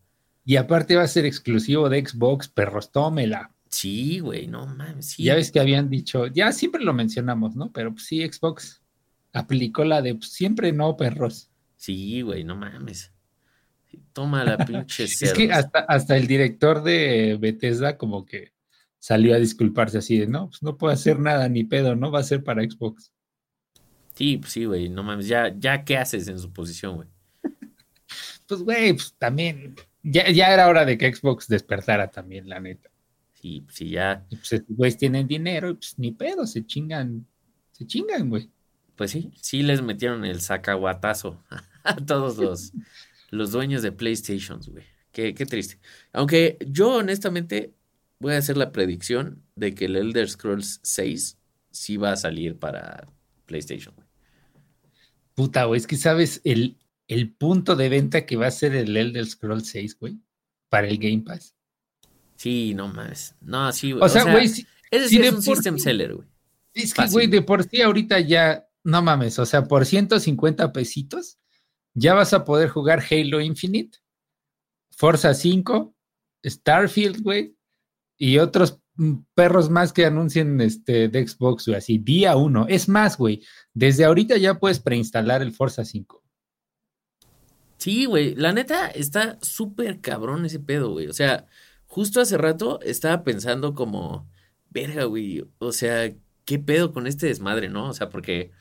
[0.45, 3.55] Y aparte va a ser exclusivo de Xbox, perros, tómela.
[3.69, 5.11] Sí, güey, no mames.
[5.11, 5.25] Sí.
[5.25, 7.73] Ya ves que habían dicho, ya siempre lo mencionamos, ¿no?
[7.73, 8.83] Pero pues, sí, Xbox
[9.33, 11.51] aplicó la de pues, siempre no, perros.
[11.77, 13.13] Sí, güey, no mames.
[14.13, 18.53] Toma la pinche Es que hasta, hasta el director de Bethesda como que
[18.99, 22.11] salió a disculparse así de, no, pues no puedo hacer nada ni pedo, ¿no?
[22.11, 23.13] Va a ser para Xbox.
[24.15, 25.27] Sí, pues sí, güey, no mames.
[25.27, 27.09] Ya, ya, ¿qué haces en su posición, güey?
[28.47, 32.91] Pues, güey, pues también, ya, ya era hora de que Xbox despertara también, la neta.
[33.33, 34.27] Sí, pues sí, ya.
[34.29, 37.27] Y pues estos güeyes tienen dinero y pues ni pedo, se chingan,
[37.71, 38.51] se chingan, güey.
[38.95, 41.43] Pues sí, sí les metieron el sacahuatazo
[41.83, 42.73] a todos los,
[43.33, 44.85] los dueños de PlayStations, güey.
[45.11, 45.81] Qué, qué triste.
[46.13, 47.75] Aunque yo honestamente
[48.21, 51.39] voy a hacer la predicción de que el Elder Scrolls 6
[51.71, 53.09] sí va a salir para
[53.47, 54.07] PlayStation, güey.
[55.35, 56.77] Puta, güey, es que sabes el,
[57.09, 60.19] el punto de venta que va a ser el Elder Scrolls 6, güey,
[60.69, 61.55] para el Game Pass.
[62.37, 63.35] Sí, no mames.
[63.41, 64.05] No, sí, güey.
[64.05, 65.85] O sea, güey, sí- ese sí es un system sí.
[65.85, 66.29] seller, güey.
[66.75, 67.13] es que, Fácil.
[67.15, 71.39] güey, de por sí ahorita ya, no mames, o sea, por 150 pesitos,
[71.95, 73.99] ya vas a poder jugar Halo Infinite,
[74.91, 75.95] Forza 5,
[76.45, 77.57] Starfield, güey,
[78.17, 82.67] y otros mm, perros más que anuncien este de Xbox, güey, así, día uno.
[82.69, 83.43] Es más, güey,
[83.75, 86.23] desde ahorita ya puedes preinstalar el Forza 5.
[87.79, 91.09] Sí, güey, la neta está súper cabrón ese pedo, güey.
[91.09, 91.47] O sea,
[91.87, 94.31] justo hace rato estaba pensando como,
[94.71, 97.89] verga, güey, o sea, ¿qué pedo con este desmadre, no?
[97.89, 98.53] O sea, porque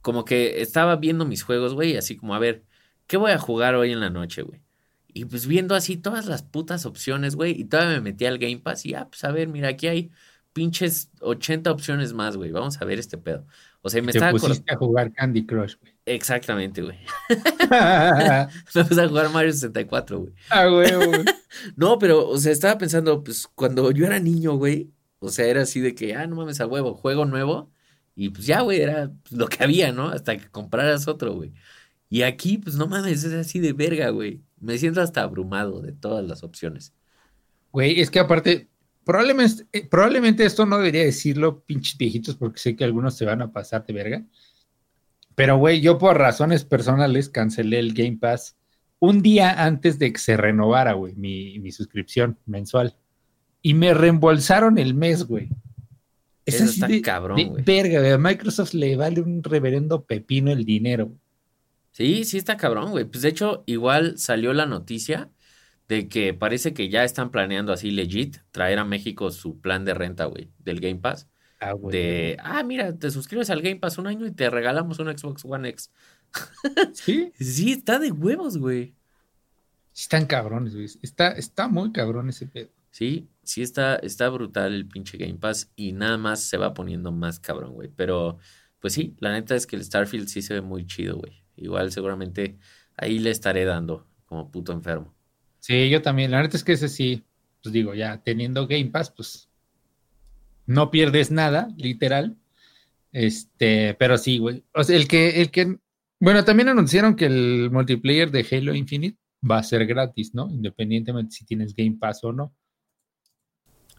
[0.00, 2.64] como que estaba viendo mis juegos, güey, así como, a ver,
[3.10, 4.62] ¿qué voy a jugar hoy en la noche, güey?
[5.08, 8.58] Y pues viendo así todas las putas opciones, güey, y todavía me metí al Game
[8.58, 10.12] Pass y, ah, pues a ver, mira, aquí hay
[10.52, 13.44] pinches 80 opciones más, güey, vamos a ver este pedo.
[13.82, 15.92] O sea, y me Te estaba pusiste a jugar Candy Crush, güey.
[16.06, 16.98] Exactamente, güey.
[17.72, 20.32] ah, Me puse a jugar Mario 64, güey.
[20.52, 21.24] huevo, güey.
[21.74, 25.62] No, pero, o sea, estaba pensando, pues, cuando yo era niño, güey, o sea, era
[25.62, 27.72] así de que, ah, no mames, a huevo, juego nuevo,
[28.14, 30.10] y pues ya, güey, era lo que había, ¿no?
[30.10, 31.52] Hasta que compraras otro, güey.
[32.10, 34.42] Y aquí, pues, no mames, es así de verga, güey.
[34.58, 36.92] Me siento hasta abrumado de todas las opciones.
[37.72, 38.68] Güey, es que aparte,
[39.04, 43.42] probablemente, eh, probablemente esto no debería decirlo, pinches viejitos, porque sé que algunos se van
[43.42, 44.24] a pasar de verga.
[45.36, 48.56] Pero, güey, yo por razones personales cancelé el Game Pass
[48.98, 52.96] un día antes de que se renovara, güey, mi, mi suscripción mensual.
[53.62, 55.48] Y me reembolsaron el mes, güey.
[56.44, 57.62] Es Eso así está de, cabrón, güey.
[57.62, 58.12] verga, güey.
[58.12, 61.12] A Microsoft le vale un reverendo pepino el dinero.
[61.92, 63.04] Sí, sí está cabrón, güey.
[63.04, 65.30] Pues de hecho, igual salió la noticia
[65.88, 69.94] de que parece que ya están planeando así legit traer a México su plan de
[69.94, 71.28] renta, güey, del Game Pass.
[71.58, 71.96] Ah, güey.
[71.96, 75.44] De, ah, mira, te suscribes al Game Pass un año y te regalamos un Xbox
[75.44, 75.90] One X.
[76.94, 78.94] Sí, Sí, está de huevos, güey.
[79.94, 80.86] están cabrones, güey.
[81.02, 82.70] Está, está muy cabrón ese pedo.
[82.90, 87.12] Sí, sí está, está brutal el pinche Game Pass y nada más se va poniendo
[87.12, 87.88] más cabrón, güey.
[87.94, 88.38] Pero,
[88.80, 91.39] pues sí, la neta es que el Starfield sí se ve muy chido, güey.
[91.60, 92.58] Igual seguramente
[92.96, 95.14] ahí le estaré dando como puto enfermo.
[95.58, 96.30] Sí, yo también.
[96.30, 97.24] La neta es que ese sí,
[97.62, 99.48] pues digo, ya teniendo Game Pass, pues
[100.66, 102.36] no pierdes nada, literal.
[103.12, 104.64] Este, pero sí, güey.
[104.74, 105.78] O sea, el que, el que,
[106.18, 109.18] bueno, también anunciaron que el multiplayer de Halo Infinite
[109.48, 110.48] va a ser gratis, ¿no?
[110.50, 112.54] Independientemente si tienes Game Pass o no.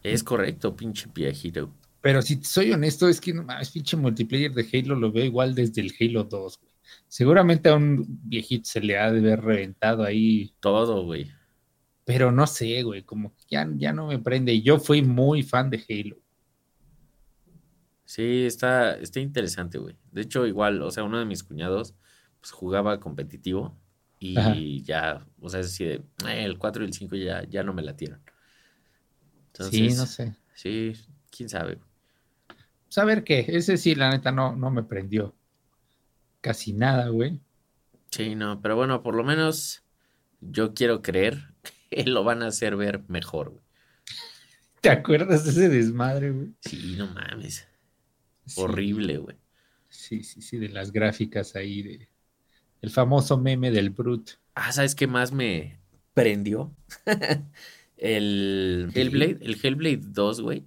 [0.02, 1.72] Es correcto, pinche viejito.
[2.00, 5.82] Pero si soy honesto, es que no pinche multiplayer de Halo lo veo igual desde
[5.82, 6.71] el Halo 2, güey.
[7.08, 10.54] Seguramente a un viejito se le ha de haber reventado ahí.
[10.60, 11.30] Todo, güey.
[12.04, 14.60] Pero no sé, güey, como que ya, ya no me prende.
[14.62, 16.16] Yo fui muy fan de Halo.
[18.04, 19.96] Sí, está, está interesante, güey.
[20.10, 21.94] De hecho, igual, o sea, uno de mis cuñados
[22.40, 23.78] pues, jugaba competitivo
[24.18, 25.94] y ya, o sea, es así de,
[26.28, 28.20] eh, el 4 y el 5 ya, ya no me latieron.
[29.52, 30.34] sí, no sé.
[30.54, 30.92] Sí,
[31.30, 31.78] quién sabe.
[32.88, 35.34] Saber pues, qué, ese sí, la neta, no, no me prendió
[36.42, 37.40] casi nada, güey.
[38.10, 39.82] Sí, no, pero bueno, por lo menos
[40.42, 41.54] yo quiero creer
[41.90, 43.62] que lo van a hacer ver mejor, güey.
[44.82, 46.52] ¿Te acuerdas de ese desmadre, güey?
[46.60, 47.66] Sí, no mames.
[48.56, 49.36] Horrible, güey.
[49.88, 52.08] Sí, sí, sí, de las gráficas ahí de
[52.82, 54.32] el famoso meme del Brute.
[54.54, 55.78] Ah, ¿sabes qué más me
[56.14, 56.74] prendió?
[57.96, 60.66] el Hellblade, el Hellblade 2, güey.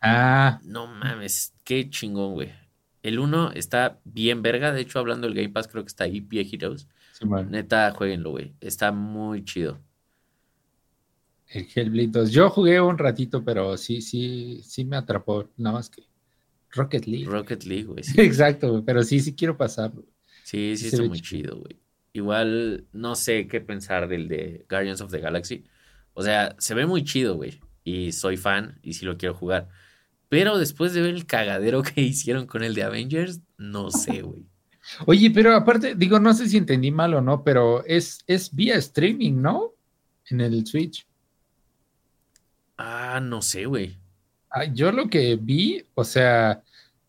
[0.00, 0.58] Ah.
[0.64, 2.50] No mames, qué chingón, güey.
[3.02, 4.72] El 1 está bien verga.
[4.72, 6.88] De hecho, hablando del Game Pass, creo que está ahí, Heroes.
[7.12, 8.54] Sí, Neta, jueguenlo, güey.
[8.60, 9.80] Está muy chido.
[11.48, 12.30] El Hellblade 2.
[12.30, 15.50] Yo jugué un ratito, pero sí, sí, sí me atrapó.
[15.56, 16.02] Nada más que
[16.70, 17.26] Rocket League.
[17.26, 18.02] Rocket League, güey.
[18.16, 18.82] Exacto, güey.
[18.84, 20.04] Pero sí, sí quiero pasarlo.
[20.44, 21.78] Sí, sí, está muy chido, güey.
[22.12, 25.64] Igual no sé qué pensar del de Guardians of the Galaxy.
[26.14, 27.60] O sea, se ve muy chido, güey.
[27.84, 29.68] Y soy fan y sí lo quiero jugar.
[30.30, 34.46] Pero después de ver el cagadero que hicieron con el de Avengers, no sé, güey.
[35.06, 38.76] Oye, pero aparte, digo, no sé si entendí mal o no, pero es, es vía
[38.76, 39.72] streaming, ¿no?
[40.30, 41.06] En el Switch.
[42.78, 43.98] Ah, no sé, güey.
[44.48, 46.62] Ah, yo lo que vi, o sea,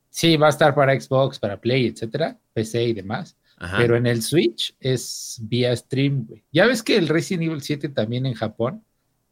[0.10, 3.38] sí, va a estar para Xbox, para Play, etcétera, PC y demás.
[3.78, 6.44] Pero en el Switch es vía stream, güey.
[6.52, 8.84] Ya ves que el Resident Evil 7 también en Japón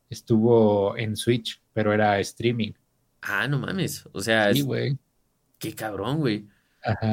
[0.08, 2.73] estuvo en Switch, pero era streaming.
[3.22, 4.08] Ah, no mames.
[4.12, 4.98] O sea, sí, güey.
[5.58, 6.48] Qué cabrón, güey.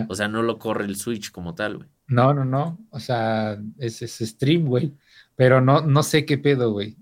[0.09, 1.88] O sea, no lo corre el Switch como tal, güey.
[2.07, 2.79] No, no, no.
[2.90, 4.95] O sea, es, es stream, güey.
[5.35, 6.97] Pero no, no sé qué pedo, güey.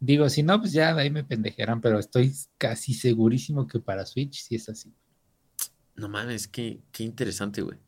[0.00, 4.06] Digo, si no, pues ya de ahí me pendejarán, pero estoy casi segurísimo que para
[4.06, 4.92] Switch sí es así.
[5.94, 7.78] No mames, qué, qué interesante, güey.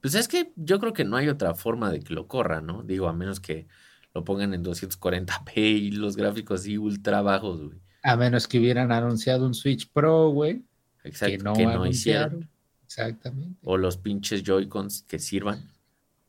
[0.00, 2.82] Pues es que yo creo que no hay otra forma de que lo corra, ¿no?
[2.82, 3.66] Digo, a menos que
[4.14, 7.80] lo pongan en 240p y los gráficos así ultra bajos, güey.
[8.02, 10.62] A menos que hubieran anunciado un Switch Pro, güey.
[11.04, 12.48] Exacto, que no, que no hicieron.
[12.84, 13.58] Exactamente.
[13.62, 15.70] O los pinches Joy-Cons que sirvan.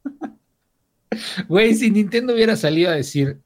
[1.50, 3.42] Güey, si Nintendo hubiera salido a decir,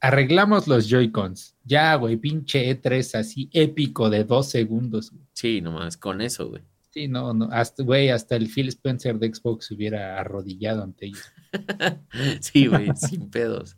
[0.00, 1.56] arreglamos los Joy-Cons.
[1.64, 5.12] Ya, güey, pinche E3 así épico de dos segundos.
[5.32, 6.62] Sí, nomás, con eso, güey.
[6.90, 11.30] Sí, no, no, hasta, güey, hasta el Phil Spencer de Xbox hubiera arrodillado ante ellos.
[12.40, 13.76] sí, güey, sin pedos.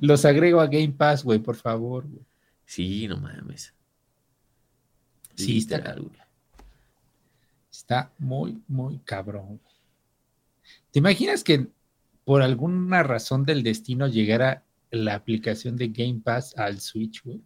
[0.00, 2.08] Los agrego a Game Pass, güey, por favor.
[2.08, 2.24] Güey.
[2.70, 3.74] Sí, no mames.
[5.34, 5.96] Sí, está,
[7.68, 9.60] está muy, muy cabrón.
[10.92, 11.66] ¿Te imaginas que
[12.24, 17.40] por alguna razón del destino llegara la aplicación de Game Pass al Switch, güey?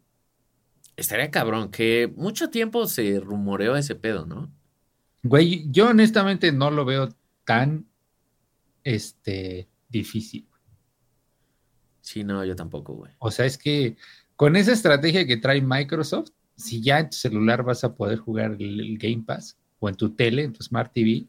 [0.95, 4.53] Estaría cabrón, que mucho tiempo se rumoreó ese pedo, ¿no?
[5.23, 7.09] Güey, yo honestamente no lo veo
[7.47, 7.87] tan
[8.83, 10.47] este difícil.
[12.03, 13.13] Sí, no, yo tampoco, güey.
[13.21, 13.97] O sea, es que
[14.37, 18.57] con esa estrategia que trae Microsoft, si ya en tu celular vas a poder jugar
[18.59, 21.27] el, Game Pass o en tu tele, en tu Smart TV,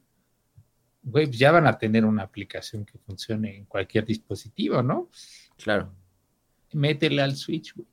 [1.03, 5.09] güey, pues ya van a tener una aplicación que funcione en cualquier dispositivo, ¿no?
[5.57, 5.93] Claro.
[6.73, 7.87] Métele al Switch, güey.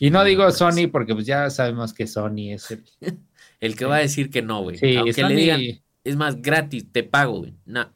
[0.00, 2.84] y no digo Sony porque pues ya sabemos que Sony es el...
[3.60, 4.78] el que va a decir que no, güey.
[4.78, 5.60] Sí, Aunque le digan,
[6.04, 7.54] es más gratis, te pago, güey.
[7.64, 7.92] No.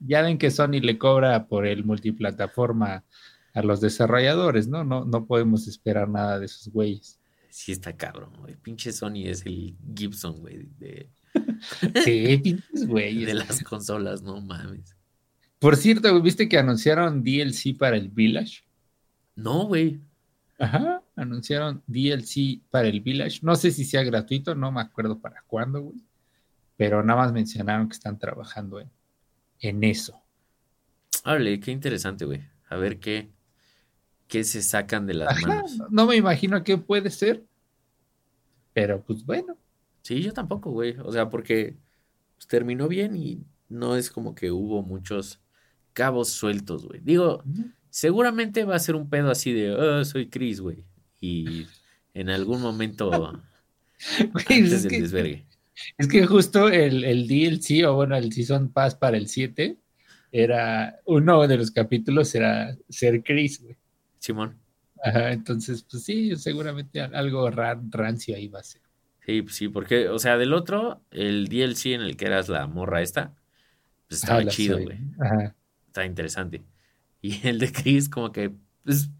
[0.00, 3.04] Ya ven que Sony le cobra por el multiplataforma
[3.54, 4.84] a los desarrolladores, ¿no?
[4.84, 7.20] No, no podemos esperar nada de esos güeyes.
[7.48, 8.56] Sí, está cabrón, güey.
[8.56, 10.68] Pinche Sony es el Gibson, güey.
[10.76, 11.08] De...
[12.04, 13.26] sí, pinches güeyes.
[13.26, 14.96] De las consolas, no mames.
[15.60, 18.64] Por cierto, ¿viste que anunciaron DLC para el Village?
[19.36, 20.00] No, güey.
[20.58, 23.38] Ajá, anunciaron DLC para el Village.
[23.42, 26.04] No sé si sea gratuito, no me acuerdo para cuándo, güey.
[26.76, 28.90] Pero nada más mencionaron que están trabajando en,
[29.60, 30.20] en eso.
[31.22, 32.42] Hable, qué interesante, güey.
[32.68, 33.30] A ver qué,
[34.28, 35.78] qué se sacan de las manos.
[35.90, 37.44] No me imagino qué puede ser.
[38.72, 39.56] Pero pues bueno.
[40.02, 40.96] Sí, yo tampoco, güey.
[41.02, 41.76] O sea, porque
[42.36, 45.40] pues, terminó bien y no es como que hubo muchos
[45.92, 47.00] cabos sueltos, güey.
[47.02, 47.42] Digo,
[47.88, 50.84] seguramente va a ser un pedo así de, oh, soy Chris, güey.
[51.20, 51.66] Y
[52.12, 53.10] en algún momento
[54.18, 55.46] Güey, pues es, que,
[55.96, 59.78] es que justo el, el DLC, o bueno, el Season Pass para el 7,
[60.32, 63.76] era, uno de los capítulos era ser Chris, güey.
[64.24, 64.58] Simón.
[65.02, 68.80] Ajá, entonces, pues sí, seguramente algo rancio ahí va a ser.
[69.26, 72.66] Sí, pues sí, porque, o sea, del otro, el DLC en el que eras la
[72.66, 73.34] morra esta,
[74.08, 74.98] pues estaba chido, güey.
[75.20, 75.54] Ajá.
[75.86, 76.64] Está interesante.
[77.20, 78.52] Y el de Chris, como que,
[78.82, 79.10] pues,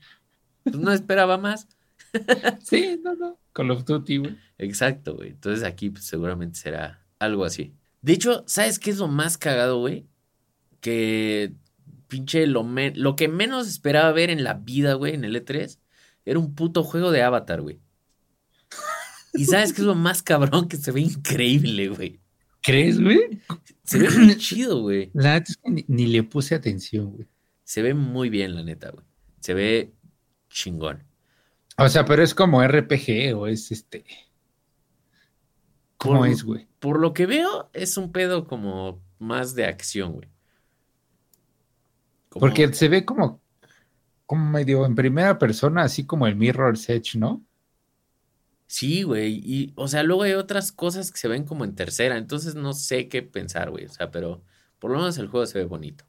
[0.63, 1.69] pues no esperaba más.
[2.63, 3.39] sí, no, no.
[3.53, 4.39] Call of Duty, güey.
[4.59, 5.31] Exacto, güey.
[5.31, 7.75] Entonces aquí pues, seguramente será algo así.
[8.01, 10.07] De hecho, ¿sabes qué es lo más cagado, güey?
[10.81, 11.53] Que
[12.15, 12.63] pinche lo,
[12.95, 15.81] lo que menos esperaba ver en la vida, güey, en el E3,
[16.25, 17.81] era un puto juego de Avatar, güey.
[19.33, 22.21] Y sabes qué es lo más cabrón que se ve increíble, güey.
[22.63, 23.41] ¿Crees, güey?
[23.83, 25.11] Se ve muy chido, güey.
[25.15, 27.27] La neta es que ni, le puse atención, güey.
[27.65, 29.05] Se ve muy bien, la neta, güey.
[29.41, 29.93] Se ve
[30.51, 31.03] chingón.
[31.77, 34.05] O sea, pero es como RPG o es este.
[35.97, 36.69] ¿Cómo es, güey?
[36.79, 40.29] Por lo que veo, es un pedo como más de acción, güey.
[42.41, 43.41] Porque se ve como,
[44.27, 47.45] como medio en primera persona, así como el Mirror's Edge, ¿no?
[48.67, 49.41] Sí, güey.
[49.45, 52.17] Y, o sea, luego hay otras cosas que se ven como en tercera.
[52.17, 53.85] Entonces no sé qué pensar, güey.
[53.85, 54.43] O sea, pero
[54.79, 56.05] por lo menos el juego se ve bonito.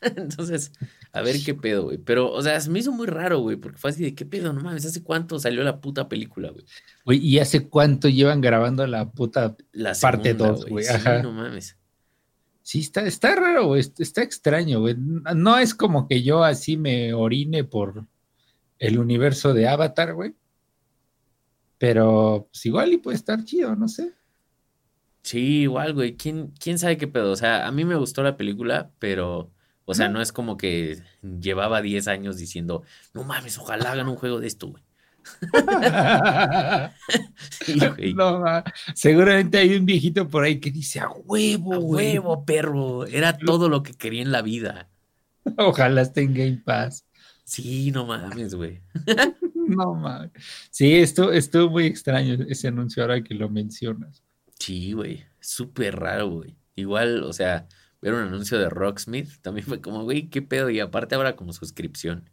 [0.16, 0.72] entonces,
[1.12, 1.98] a ver qué pedo, güey.
[1.98, 4.52] Pero, o sea, se me hizo muy raro, güey, porque fue así de qué pedo,
[4.52, 6.64] no mames, ¿hace cuánto salió la puta película, güey?
[7.04, 9.56] Güey, ¿y hace cuánto llevan grabando la puta
[10.00, 10.84] parte 2, güey?
[10.84, 10.92] Sí,
[11.22, 11.76] no mames.
[12.62, 13.82] Sí, está, está raro, güey.
[13.98, 14.96] Está extraño, güey.
[14.98, 18.04] No es como que yo así me orine por
[18.78, 20.34] el universo de Avatar, güey.
[21.78, 24.12] Pero pues igual y puede estar chido, no sé.
[25.22, 26.16] Sí, igual, güey.
[26.16, 27.32] ¿Quién, ¿Quién sabe qué pedo?
[27.32, 29.50] O sea, a mí me gustó la película, pero,
[29.84, 32.82] o sea, no es como que llevaba 10 años diciendo,
[33.14, 34.82] no mames, ojalá hagan un juego de esto, güey.
[38.14, 38.42] No,
[38.94, 43.06] seguramente hay un viejito por ahí que dice a huevo, a huevo, perro.
[43.06, 44.88] Era todo lo que quería en la vida.
[45.56, 47.06] Ojalá esté en Game Pass.
[47.44, 48.80] Sí, no mames, güey.
[49.54, 50.30] no mames.
[50.70, 54.22] Sí, esto estuvo muy extraño ese anuncio ahora que lo mencionas.
[54.58, 55.24] Sí, güey.
[55.40, 56.56] Súper raro, güey.
[56.76, 57.66] Igual, o sea,
[58.00, 60.70] ver un anuncio de Rocksmith también fue como, güey, qué pedo.
[60.70, 62.30] Y aparte ahora como suscripción.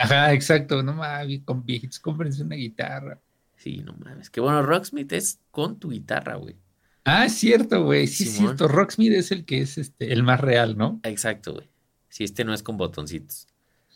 [0.00, 0.82] Ajá, exacto.
[0.82, 3.20] No mames, con viejitos, cómprense una guitarra.
[3.56, 4.30] Sí, no mames.
[4.30, 6.56] Que bueno, Rocksmith es con tu guitarra, güey.
[7.04, 8.06] Ah, es cierto, güey.
[8.06, 8.66] Sí, es cierto.
[8.66, 11.00] Rocksmith es el que es este, el más real, ¿no?
[11.02, 11.68] Exacto, güey.
[12.08, 13.46] Si este no es con botoncitos.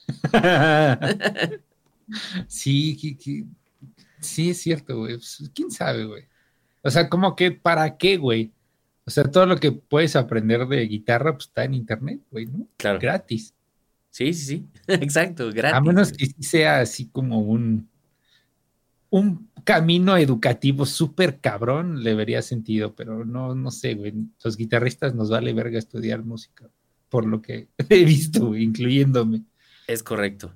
[2.47, 3.17] sí,
[4.21, 5.15] sí, es cierto, güey.
[5.15, 6.25] Pues, ¿Quién sabe, güey?
[6.83, 8.53] O sea, como que, ¿para qué, güey?
[9.07, 12.69] O sea, todo lo que puedes aprender de guitarra, pues está en internet, güey, ¿no?
[12.77, 12.99] Claro.
[13.01, 13.55] Gratis.
[14.15, 14.67] Sí, sí, sí.
[14.87, 15.77] Exacto, gratis.
[15.77, 17.89] A menos que sea así como un,
[19.11, 24.15] un camino educativo súper cabrón, le vería sentido, pero no, no sé, güey.
[24.45, 26.71] Los guitarristas nos vale verga estudiar música,
[27.09, 29.43] por lo que he visto, güey, incluyéndome.
[29.89, 30.55] Es correcto.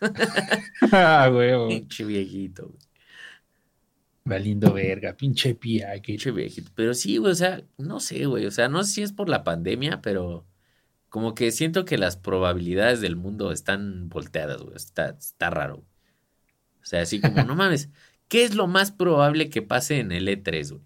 [0.92, 1.80] ah, güey.
[1.80, 2.78] Pinche viejito, güey.
[4.22, 6.00] Valiendo verga, pinche pía.
[6.00, 6.70] Pinche viejito.
[6.76, 8.46] Pero sí, güey, o sea, no sé, güey.
[8.46, 10.46] O sea, no sé si es por la pandemia, pero
[11.10, 14.76] como que siento que las probabilidades del mundo están volteadas, güey.
[14.76, 15.84] Está, está raro.
[16.80, 17.90] O sea, así como, no mames,
[18.28, 20.84] ¿qué es lo más probable que pase en el E3, güey?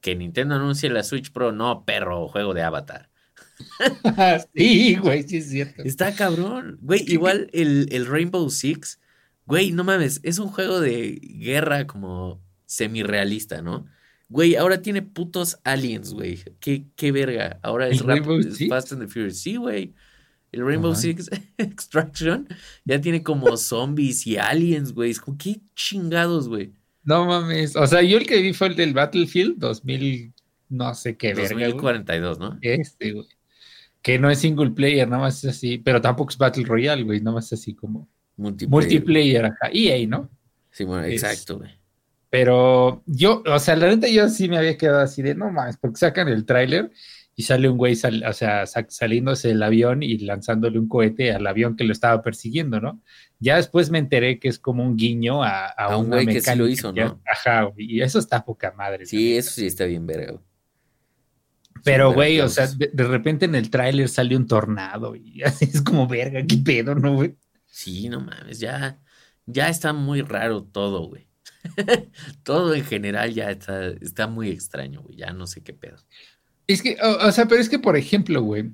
[0.00, 3.10] Que Nintendo anuncie la Switch Pro, no, perro, juego de Avatar.
[4.54, 5.82] sí, güey, sí es cierto.
[5.84, 6.78] Está cabrón.
[6.80, 8.98] Güey, igual el, el Rainbow Six,
[9.46, 13.86] güey, no mames, es un juego de guerra como semi-realista, ¿no?
[14.30, 16.38] Güey, ahora tiene putos aliens, güey.
[16.60, 17.58] ¿Qué, qué verga.
[17.62, 18.00] Ahora es,
[18.68, 19.38] Fast and the Furious.
[19.40, 19.92] Sí, güey.
[20.52, 21.28] El Rainbow Six
[21.58, 22.48] Extraction
[22.84, 25.10] ya tiene como zombies y aliens, güey.
[25.10, 26.72] Es como, qué chingados, güey.
[27.02, 27.74] No mames.
[27.74, 30.32] O sea, yo el que vi fue el del Battlefield 2000,
[30.68, 32.56] no sé qué 2042, ¿no?
[32.62, 33.26] Este, güey.
[34.00, 35.78] Que no es single player, nada más es así.
[35.78, 37.20] Pero tampoco es Battle Royale, güey.
[37.20, 38.70] Nada más es así como multiplayer.
[38.70, 39.70] multiplayer acá.
[39.72, 40.30] EA, ¿no?
[40.70, 41.79] Sí, bueno, exacto, güey.
[42.30, 45.76] Pero yo, o sea, la neta yo sí me había quedado así de no más,
[45.76, 46.92] porque sacan el tráiler
[47.34, 51.74] y sale un güey, o sea, saliéndose del avión y lanzándole un cohete al avión
[51.74, 53.00] que lo estaba persiguiendo, ¿no?
[53.40, 56.54] Ya después me enteré que es como un guiño a, a, un güey que sí
[56.54, 57.20] lo hizo, ¿no?
[57.28, 59.06] Ajá, y eso está poca madre.
[59.06, 60.38] Sí, eso sí está bien verga.
[61.82, 65.64] Pero, güey, o sea, de, de, repente en el tráiler sale un tornado y así
[65.64, 67.36] es como verga, qué pedo, ¿no, güey?
[67.66, 69.00] Sí, no mames, ya,
[69.46, 71.29] ya está muy raro todo, güey.
[72.42, 75.16] Todo en general ya está, está muy extraño, güey.
[75.16, 75.96] Ya no sé qué pedo.
[76.66, 78.70] Es que, o, sea, pero es que, por ejemplo, güey,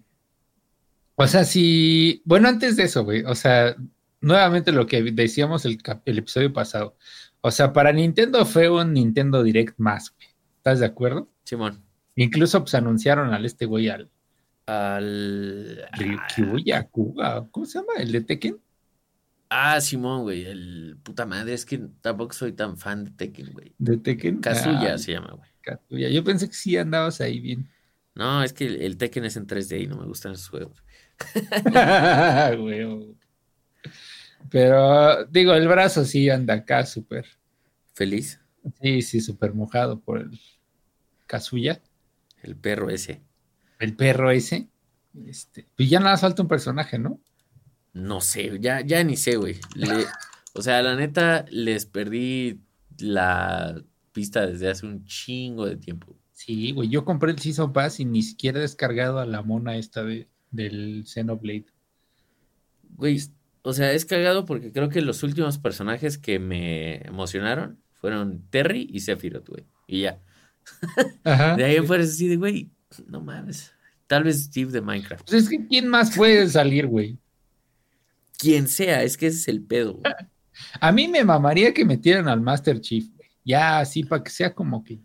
[1.16, 2.22] O sea, si.
[2.24, 3.22] Bueno, antes de eso, güey.
[3.24, 3.76] O sea,
[4.20, 6.97] nuevamente lo que decíamos el, el episodio pasado.
[7.41, 10.28] O sea, para Nintendo fue un Nintendo Direct más, güey.
[10.59, 11.30] ¿Estás de acuerdo?
[11.45, 11.82] Simón.
[12.16, 14.11] Incluso pues anunciaron al este güey al.
[14.66, 15.89] Al.
[15.93, 17.47] Ryukyuya Kuga.
[17.51, 17.93] ¿Cómo se llama?
[17.99, 18.59] ¿El de Tekken?
[19.49, 20.44] Ah, Simón, güey.
[20.44, 21.55] El puta madre.
[21.55, 23.74] Es que tampoco soy tan fan de Tekken, güey.
[23.78, 24.40] ¿De Tekken?
[24.40, 25.49] Kazuya Ah, se llama, güey.
[25.61, 26.09] Kazuya.
[26.09, 27.68] Yo pensé que sí andabas ahí bien.
[28.14, 30.82] No, es que el, el Tekken es en 3D y no me gustan esos juegos.
[32.59, 33.16] Güey.
[34.51, 37.26] Pero digo, el brazo sí anda acá súper.
[37.94, 38.40] Feliz.
[38.80, 40.40] Sí, sí, súper mojado por el
[41.26, 41.80] Kazuya.
[42.42, 43.22] El perro ese.
[43.78, 44.68] El perro ese.
[45.26, 47.20] Este, pues ya nada falta un personaje, ¿no?
[47.97, 49.57] No sé, ya, ya ni sé, güey.
[50.53, 52.61] O sea, la neta, les perdí
[52.99, 53.82] la
[54.12, 56.14] pista desde hace un chingo de tiempo.
[56.32, 56.90] Sí, güey.
[56.90, 60.28] Yo compré el Season Pass y ni siquiera he descargado a la mona esta de,
[60.51, 61.64] del Xenoblade.
[62.97, 63.18] Güey,
[63.62, 68.90] o sea, es cagado porque creo que los últimos personajes que me emocionaron fueron Terry
[68.92, 69.64] y Sephiroth, güey.
[69.86, 70.20] Y ya.
[71.24, 71.57] Ajá.
[71.57, 72.70] De ahí en fuera es así de, güey,
[73.07, 73.72] no mames.
[74.07, 75.26] Tal vez Steve de Minecraft.
[75.26, 77.18] Pues es que ¿quién más puede salir, güey?
[78.39, 80.12] Quien sea, es que ese es el pedo, güey.
[80.80, 83.28] A mí me mamaría que metieran al Master Chief, güey.
[83.45, 85.01] Ya así para que sea como que.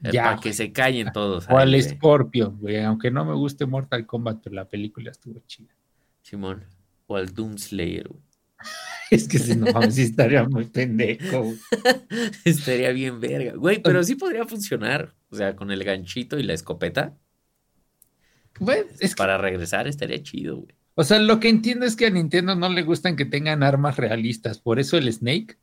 [0.00, 1.46] Ya, Para que se callen todos.
[1.50, 1.82] O al ahí.
[1.82, 2.82] Scorpion, güey.
[2.84, 5.74] Aunque no me guste Mortal Kombat, pero la película estuvo chida.
[6.22, 6.64] Simón.
[7.06, 8.22] O al Doomslayer, güey.
[9.10, 11.42] Es que si no mames, estaría muy pendejo.
[11.42, 11.58] güey.
[12.44, 13.54] Estaría bien verga.
[13.54, 15.14] Güey, pero sí podría funcionar.
[15.30, 17.16] O sea, con el ganchito y la escopeta.
[19.00, 20.77] Es que, Para regresar estaría chido, güey.
[21.00, 23.96] O sea, lo que entiendo es que a Nintendo no le gustan que tengan armas
[23.96, 24.58] realistas.
[24.58, 25.56] Por eso el Snake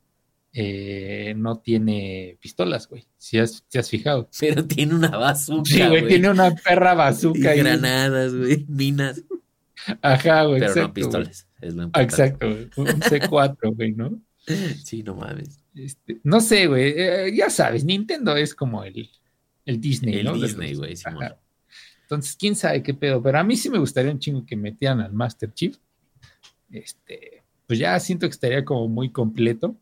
[0.54, 3.06] eh, no tiene pistolas, güey.
[3.18, 4.30] Si has, si has fijado.
[4.40, 7.58] Pero tiene una bazooka, Sí, güey, tiene una perra Y bazooka ahí.
[7.58, 8.64] granadas, güey.
[8.68, 9.22] Minas.
[10.00, 10.60] Ajá, güey.
[10.60, 11.48] Pero exacto, no pistolas.
[11.60, 12.14] Es lo Ah, importante.
[12.14, 12.70] Exacto, güey.
[12.76, 14.20] Un C4, güey, ¿no?
[14.84, 15.60] Sí, no mames.
[15.74, 16.94] Este, no sé, güey.
[16.96, 19.10] eh, ya sabes, Nintendo es como el,
[19.66, 21.34] el Disney, El Disney, güey, Simón.
[22.06, 23.20] Entonces, quién sabe qué pedo.
[23.20, 25.76] Pero a mí sí me gustaría un chingo que metieran al Master Chief.
[26.70, 29.76] Este, pues ya siento que estaría como muy completo.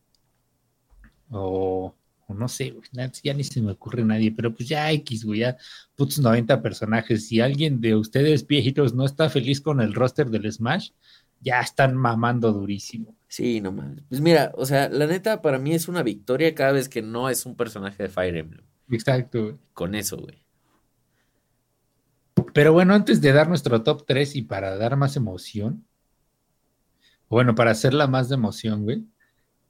[1.28, 1.94] O,
[2.26, 2.88] o no sé, güey.
[3.22, 4.32] Ya ni se me ocurre nadie.
[4.32, 5.40] Pero pues ya X, güey.
[5.40, 5.58] Ya
[5.96, 7.28] putos 90 personajes.
[7.28, 10.92] Si alguien de ustedes, viejitos, no está feliz con el roster del Smash,
[11.42, 13.14] ya están mamando durísimo.
[13.28, 14.02] Sí, no mames.
[14.08, 17.28] Pues mira, o sea, la neta para mí es una victoria cada vez que no
[17.28, 18.64] es un personaje de Fire Emblem.
[18.90, 19.56] Exacto, güey.
[19.74, 20.43] Con eso, güey.
[22.52, 25.84] Pero bueno, antes de dar nuestro top 3 y para dar más emoción,
[27.28, 29.04] bueno, para hacerla más de emoción, güey,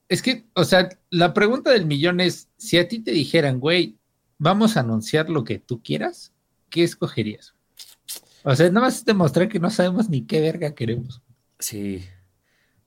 [0.08, 3.96] es que, o sea, la pregunta del millón es, si a ti te dijeran, güey,
[4.38, 6.32] vamos a anunciar lo que tú quieras,
[6.68, 7.54] ¿qué escogerías?
[8.42, 11.22] O sea, nada más es demostrar que no sabemos ni qué verga queremos.
[11.58, 12.04] Sí.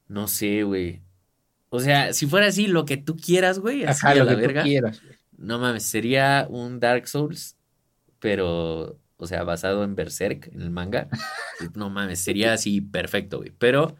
[0.07, 1.01] No sé, güey.
[1.69, 4.35] O sea, si fuera así, lo que tú quieras, güey, así Ajá, a lo la
[4.35, 4.61] que verga.
[4.61, 5.15] tú quieras, güey.
[5.37, 7.57] No mames, sería un Dark Souls,
[8.19, 11.09] pero, o sea, basado en Berserk, en el manga.
[11.75, 13.51] No mames, sería así perfecto, güey.
[13.57, 13.95] Pero,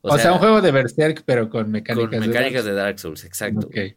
[0.00, 2.98] O, sea, un juego de Berserk, pero con mecánicas con de mecánicas Dark de Dark
[2.98, 3.68] Souls, exacto.
[3.72, 3.96] Güey.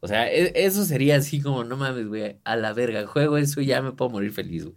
[0.00, 3.60] O sea, e- eso sería así como, no mames, güey, a la verga, juego eso
[3.60, 4.76] y ya me puedo morir feliz, güey.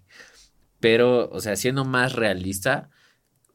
[0.79, 2.89] Pero, o sea, siendo más realista,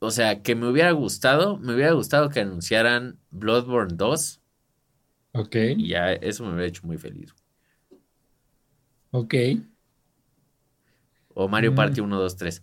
[0.00, 4.40] o sea, que me hubiera gustado, me hubiera gustado que anunciaran Bloodborne 2
[5.34, 7.34] Ok, y ya eso me hubiera hecho muy feliz.
[9.10, 9.34] ok.
[11.34, 11.76] O Mario Mm.
[11.76, 12.62] Party 1, 2, 3.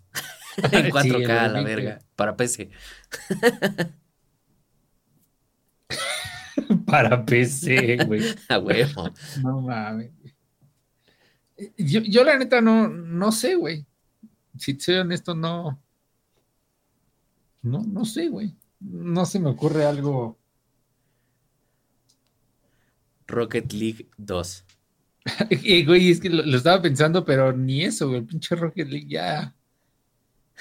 [0.58, 2.70] En Sí, 4K el a la verga, para PC.
[6.86, 8.22] Para PC, güey.
[8.50, 9.10] A huevo.
[9.42, 10.12] No mames.
[11.78, 13.86] Yo, yo la neta no, no sé, güey.
[14.58, 15.82] Si te soy honesto, no.
[17.62, 18.56] No, no sé, güey.
[18.80, 20.38] No se me ocurre algo.
[23.28, 24.66] Rocket League 2.
[25.50, 28.20] Eh, güey, es que lo, lo estaba pensando, pero ni eso, güey.
[28.20, 29.56] El pinche Rocket League ya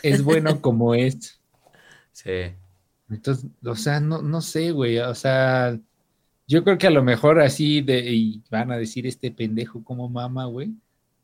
[0.03, 1.41] es bueno como es.
[2.13, 2.53] Sí.
[3.11, 4.99] Entonces, o sea, no, no sé, güey.
[4.99, 5.79] O sea,
[6.47, 10.09] yo creo que a lo mejor así de, y van a decir este pendejo como
[10.09, 10.75] mama, güey.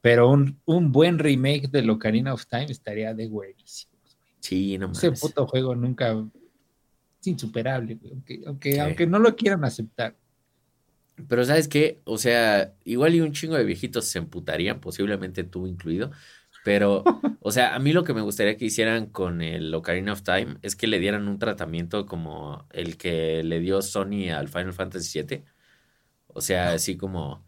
[0.01, 3.93] Pero un, un buen remake de Ocarina of Time estaría de güeyísimo.
[4.41, 6.13] Sí, no Ese puto juego nunca
[7.21, 8.13] es insuperable, güey.
[8.13, 8.79] Aunque, aunque, Sí.
[8.79, 10.15] aunque no lo quieran aceptar.
[11.29, 12.01] Pero ¿sabes qué?
[12.05, 16.11] O sea, igual y un chingo de viejitos se emputarían, posiblemente tú incluido.
[16.65, 17.05] Pero,
[17.41, 20.57] o sea, a mí lo que me gustaría que hicieran con el Ocarina of Time
[20.63, 25.23] es que le dieran un tratamiento como el que le dio Sony al Final Fantasy
[25.23, 25.45] VII.
[26.29, 27.45] O sea, así como,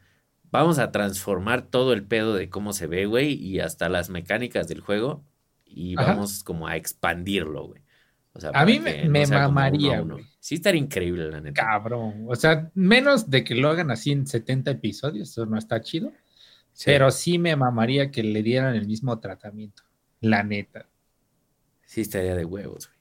[0.51, 4.69] vamos a transformar todo el pedo de cómo se ve, güey, y hasta las mecánicas
[4.69, 5.25] del juego
[5.65, 7.83] y vamos como a expandirlo, güey.
[8.33, 10.25] O sea, a mí me, mamaría, güey.
[10.47, 11.61] Sí estaría increíble, la neta.
[11.61, 12.25] Cabrón.
[12.29, 16.13] O sea, menos de que lo hagan así en 70 episodios, eso no está chido.
[16.85, 19.83] Pero sí me mamaría que le dieran el mismo tratamiento.
[20.21, 20.89] La neta.
[21.85, 22.99] Sí estaría de huevos, güey.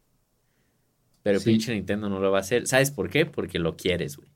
[1.21, 2.65] Pero pinche Nintendo no lo va a hacer.
[2.65, 3.27] ¿Sabes por qué?
[3.27, 4.29] Porque lo quieres, güey.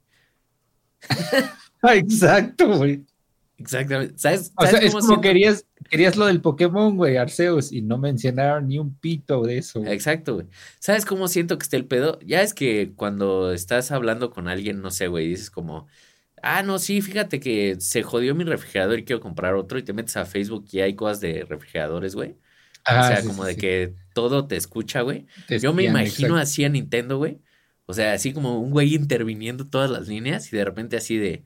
[1.81, 3.07] Exacto, güey.
[3.59, 4.17] Exactamente.
[4.17, 8.67] ¿Sabes, o sea, es como querías, querías lo del Pokémon, güey, Arceus, y no mencionaron
[8.67, 9.85] ni un pito de eso.
[9.85, 10.47] Exacto, güey.
[10.79, 12.19] ¿Sabes cómo siento que está el pedo?
[12.25, 15.87] Ya es que cuando estás hablando con alguien, no sé, güey, dices como,
[16.41, 19.91] ah, no, sí, fíjate que se jodió mi refrigerador y quiero comprar otro, y te
[19.91, 22.31] metes a Facebook y hay cosas de refrigeradores, güey.
[22.31, 22.35] o
[22.85, 25.27] ah, sea, como de que todo te escucha, güey.
[25.49, 27.41] Yo me imagino así a Nintendo, güey.
[27.87, 31.43] O sea, así como un güey interviniendo todas las líneas y de repente así de,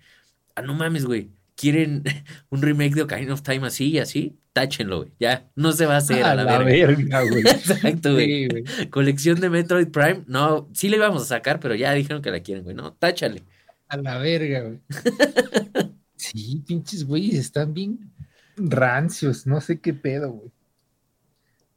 [0.55, 2.03] ah, no mames, güey quieren
[2.49, 5.11] un remake de Ocarina of Time así y así, táchenlo, güey.
[5.19, 7.21] Ya, no se va a hacer a, la, verga.
[7.29, 7.41] güey.
[7.41, 8.47] Exacto, güey.
[8.89, 12.41] Colección de Metroid Prime, no, sí le íbamos a sacar, pero ya dijeron que la
[12.41, 12.75] quieren, güey.
[12.75, 13.43] No, táchale.
[13.87, 14.79] A la verga, güey.
[16.15, 18.11] sí, pinches güeyes, están bien
[18.55, 20.51] rancios, no sé qué pedo, güey.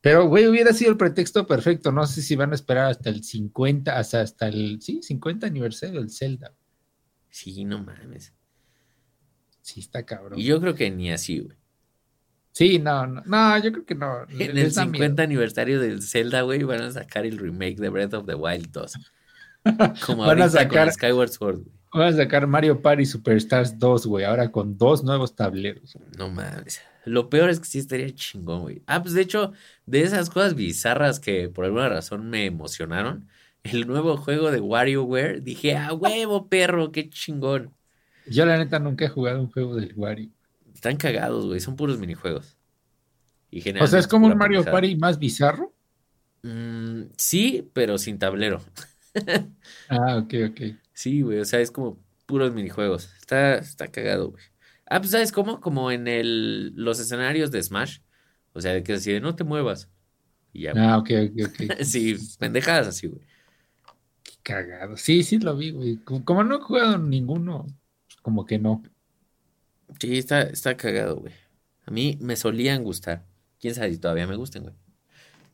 [0.06, 1.90] Pero, güey, hubiera sido el pretexto perfecto.
[1.90, 5.98] No sé si van a esperar hasta el 50, hasta, hasta el, sí, 50 aniversario
[5.98, 6.54] del Zelda.
[7.28, 8.32] Sí, no mames.
[9.66, 10.38] Sí, está cabrón.
[10.38, 11.56] Y yo creo que ni así, güey.
[12.52, 14.22] Sí, no, no, no, yo creo que no.
[14.28, 18.26] En el 50 aniversario del Zelda, güey, van a sacar el remake de Breath of
[18.26, 18.92] the Wild 2.
[20.06, 21.76] Como van a sacar Skyward Sword, güey.
[21.92, 25.98] Van a sacar Mario Party Superstars 2, güey, ahora con dos nuevos tableros.
[26.16, 26.80] No mames.
[27.04, 28.82] Lo peor es que sí estaría chingón, güey.
[28.86, 29.52] Ah, pues de hecho,
[29.84, 33.28] de esas cosas bizarras que por alguna razón me emocionaron,
[33.64, 37.74] el nuevo juego de WarioWare, dije, ah, huevo, perro, qué chingón.
[38.28, 40.30] Yo la neta nunca he jugado un juego del Wario.
[40.74, 42.56] Están cagados, güey, son puros minijuegos.
[43.50, 45.72] Y o sea, es como un Mario Party más bizarro.
[46.42, 48.62] Mm, sí, pero sin tablero.
[49.88, 50.60] ah, ok, ok.
[50.92, 53.08] Sí, güey, o sea, es como puros minijuegos.
[53.18, 54.44] Está, está cagado, güey.
[54.88, 55.60] Ah, pues ¿sabes cómo?
[55.60, 57.98] Como en el, los escenarios de Smash.
[58.52, 59.90] O sea, de que así de no te muevas.
[60.52, 61.80] Y ya, ah, ok, ok, ok.
[61.82, 63.22] sí, pendejadas así, güey.
[64.22, 64.96] Qué cagado.
[64.96, 65.96] Sí, sí lo vi, güey.
[65.96, 67.66] como no he jugado ninguno,
[68.26, 68.82] como que no.
[70.00, 71.32] Sí, está, está cagado, güey.
[71.84, 73.24] A mí me solían gustar.
[73.60, 74.74] Quién sabe si todavía me gusten, güey.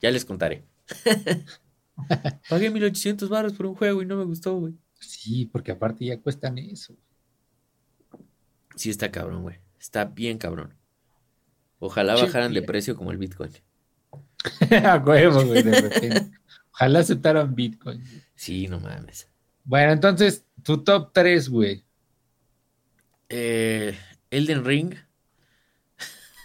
[0.00, 0.64] Ya les contaré.
[2.48, 4.72] Pagué 1800 baros por un juego y no me gustó, güey.
[5.00, 6.96] Sí, porque aparte ya cuestan eso.
[8.74, 9.58] Sí, está cabrón, güey.
[9.78, 10.72] Está bien cabrón.
[11.78, 13.52] Ojalá bajaran de precio como el Bitcoin.
[14.82, 15.62] A huevo, güey,
[16.72, 18.02] Ojalá aceptaran Bitcoin.
[18.34, 19.28] Sí, no mames.
[19.62, 21.84] Bueno, entonces, tu top 3, güey.
[23.34, 23.96] Eh,
[24.30, 24.94] Elden Ring.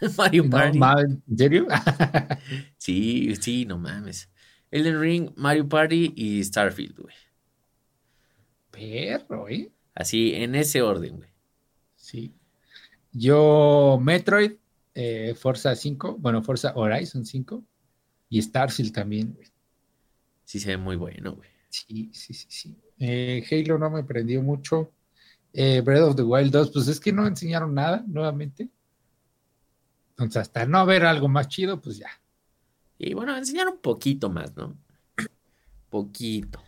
[0.17, 0.79] Mario Party.
[1.27, 1.67] ¿En serio?
[2.77, 4.29] sí, sí, no mames.
[4.71, 7.15] Elden Ring, Mario Party y Starfield, güey.
[8.71, 9.69] Perro, ¿eh?
[9.95, 11.29] Así, en ese orden, güey.
[11.95, 12.33] Sí.
[13.11, 14.53] Yo, Metroid,
[14.93, 17.63] eh, Forza 5, bueno, Forza Horizon 5
[18.29, 19.47] y Starfield también, güey.
[20.45, 21.49] Sí, se ve muy bueno, güey.
[21.69, 22.77] Sí, sí, sí, sí.
[22.99, 24.93] Eh, Halo no me prendió mucho.
[25.53, 28.69] Eh, Breath of the Wild 2, pues es que no enseñaron nada nuevamente.
[30.11, 32.09] Entonces, hasta no ver algo más chido, pues ya.
[32.97, 34.77] Y bueno, enseñaron un poquito más, ¿no?
[35.89, 36.61] poquito.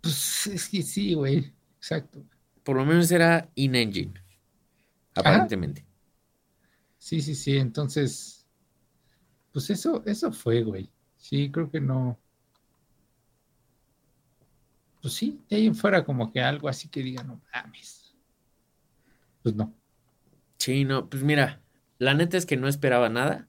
[0.00, 1.52] Pues es que sí, güey.
[1.78, 2.24] Exacto.
[2.62, 4.14] Por lo menos era in-engine.
[5.14, 5.84] Aparentemente.
[6.98, 7.56] Sí, sí, sí.
[7.56, 8.46] Entonces,
[9.52, 10.90] pues eso, eso fue, güey.
[11.16, 12.18] Sí, creo que no.
[15.00, 18.05] Pues sí, de ahí en fuera como que algo así que diga, no mames
[19.46, 19.72] pues no.
[20.58, 21.60] Sí, no, pues mira,
[21.98, 23.46] la neta es que no esperaba nada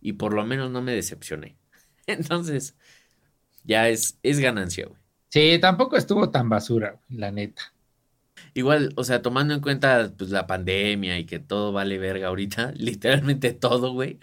[0.00, 1.56] y por lo menos no me decepcioné.
[2.08, 2.74] Entonces,
[3.62, 4.98] ya es, es ganancia, güey.
[5.28, 7.62] Sí, tampoco estuvo tan basura, la neta.
[8.54, 12.72] Igual, o sea, tomando en cuenta pues la pandemia y que todo vale verga ahorita,
[12.76, 14.18] literalmente todo, güey.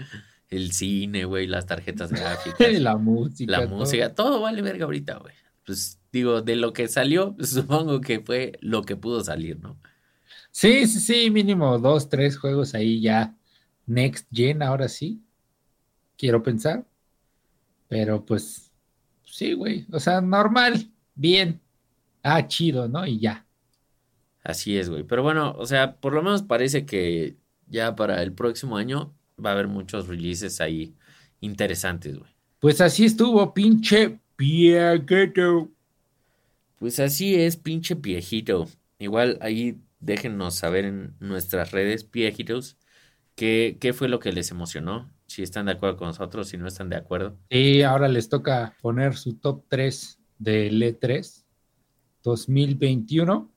[0.49, 2.73] El cine, güey, las tarjetas gráficas.
[2.81, 3.49] la música.
[3.49, 5.35] La música, todo vale verga ahorita, güey.
[5.65, 9.79] Pues digo, de lo que salió, supongo que fue lo que pudo salir, ¿no?
[10.53, 13.35] Sí, sí, sí, mínimo dos, tres juegos ahí ya
[13.87, 15.19] next gen, ahora sí.
[16.15, 16.85] Quiero pensar.
[17.87, 18.71] Pero pues,
[19.25, 19.87] sí, güey.
[19.91, 21.59] O sea, normal, bien.
[22.21, 23.05] Ah, chido, ¿no?
[23.07, 23.47] Y ya.
[24.43, 25.03] Así es, güey.
[25.03, 27.35] Pero bueno, o sea, por lo menos parece que
[27.67, 29.11] ya para el próximo año
[29.43, 30.93] va a haber muchos releases ahí
[31.41, 32.31] interesantes, güey.
[32.59, 35.71] Pues así estuvo, pinche viejito.
[36.77, 38.67] Pues así es, pinche viejito.
[38.99, 42.77] Igual ahí déjennos saber en nuestras redes, viejitos,
[43.35, 45.11] qué, qué fue lo que les emocionó.
[45.27, 47.39] si están de acuerdo con nosotros, si no están de acuerdo.
[47.49, 51.43] Y ahora les toca poner su top 3 del E3
[52.23, 53.49] 2021.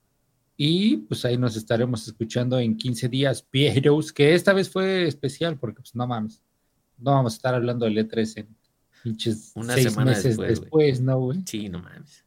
[0.56, 5.58] Y pues ahí nos estaremos escuchando en 15 días, Heroes, que esta vez fue especial
[5.58, 6.40] porque pues no mames,
[6.96, 8.56] no vamos a estar hablando del E3 en
[9.02, 11.00] pinches Una seis semana meses después, después.
[11.02, 11.42] ¿no, güey?
[11.46, 12.24] Sí, no mames.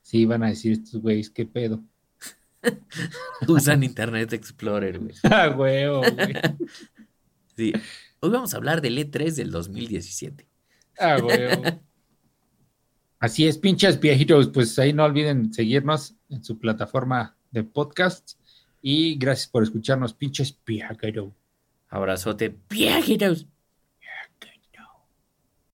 [0.00, 1.82] Sí, van a decir estos güeyes, qué pedo.
[3.48, 5.14] Usan Internet Explorer, güey.
[5.24, 6.34] Ah, huevo, güey.
[7.56, 7.72] Sí.
[8.20, 10.46] Hoy vamos a hablar del E3 del 2017.
[10.98, 11.62] Ah, huevo.
[13.18, 18.38] Así es, pinches viejitos, pues ahí no olviden seguirnos en su plataforma de podcast
[18.82, 21.32] y gracias por escucharnos, pinches viejitos.
[21.88, 23.46] Abrazote, viajeros.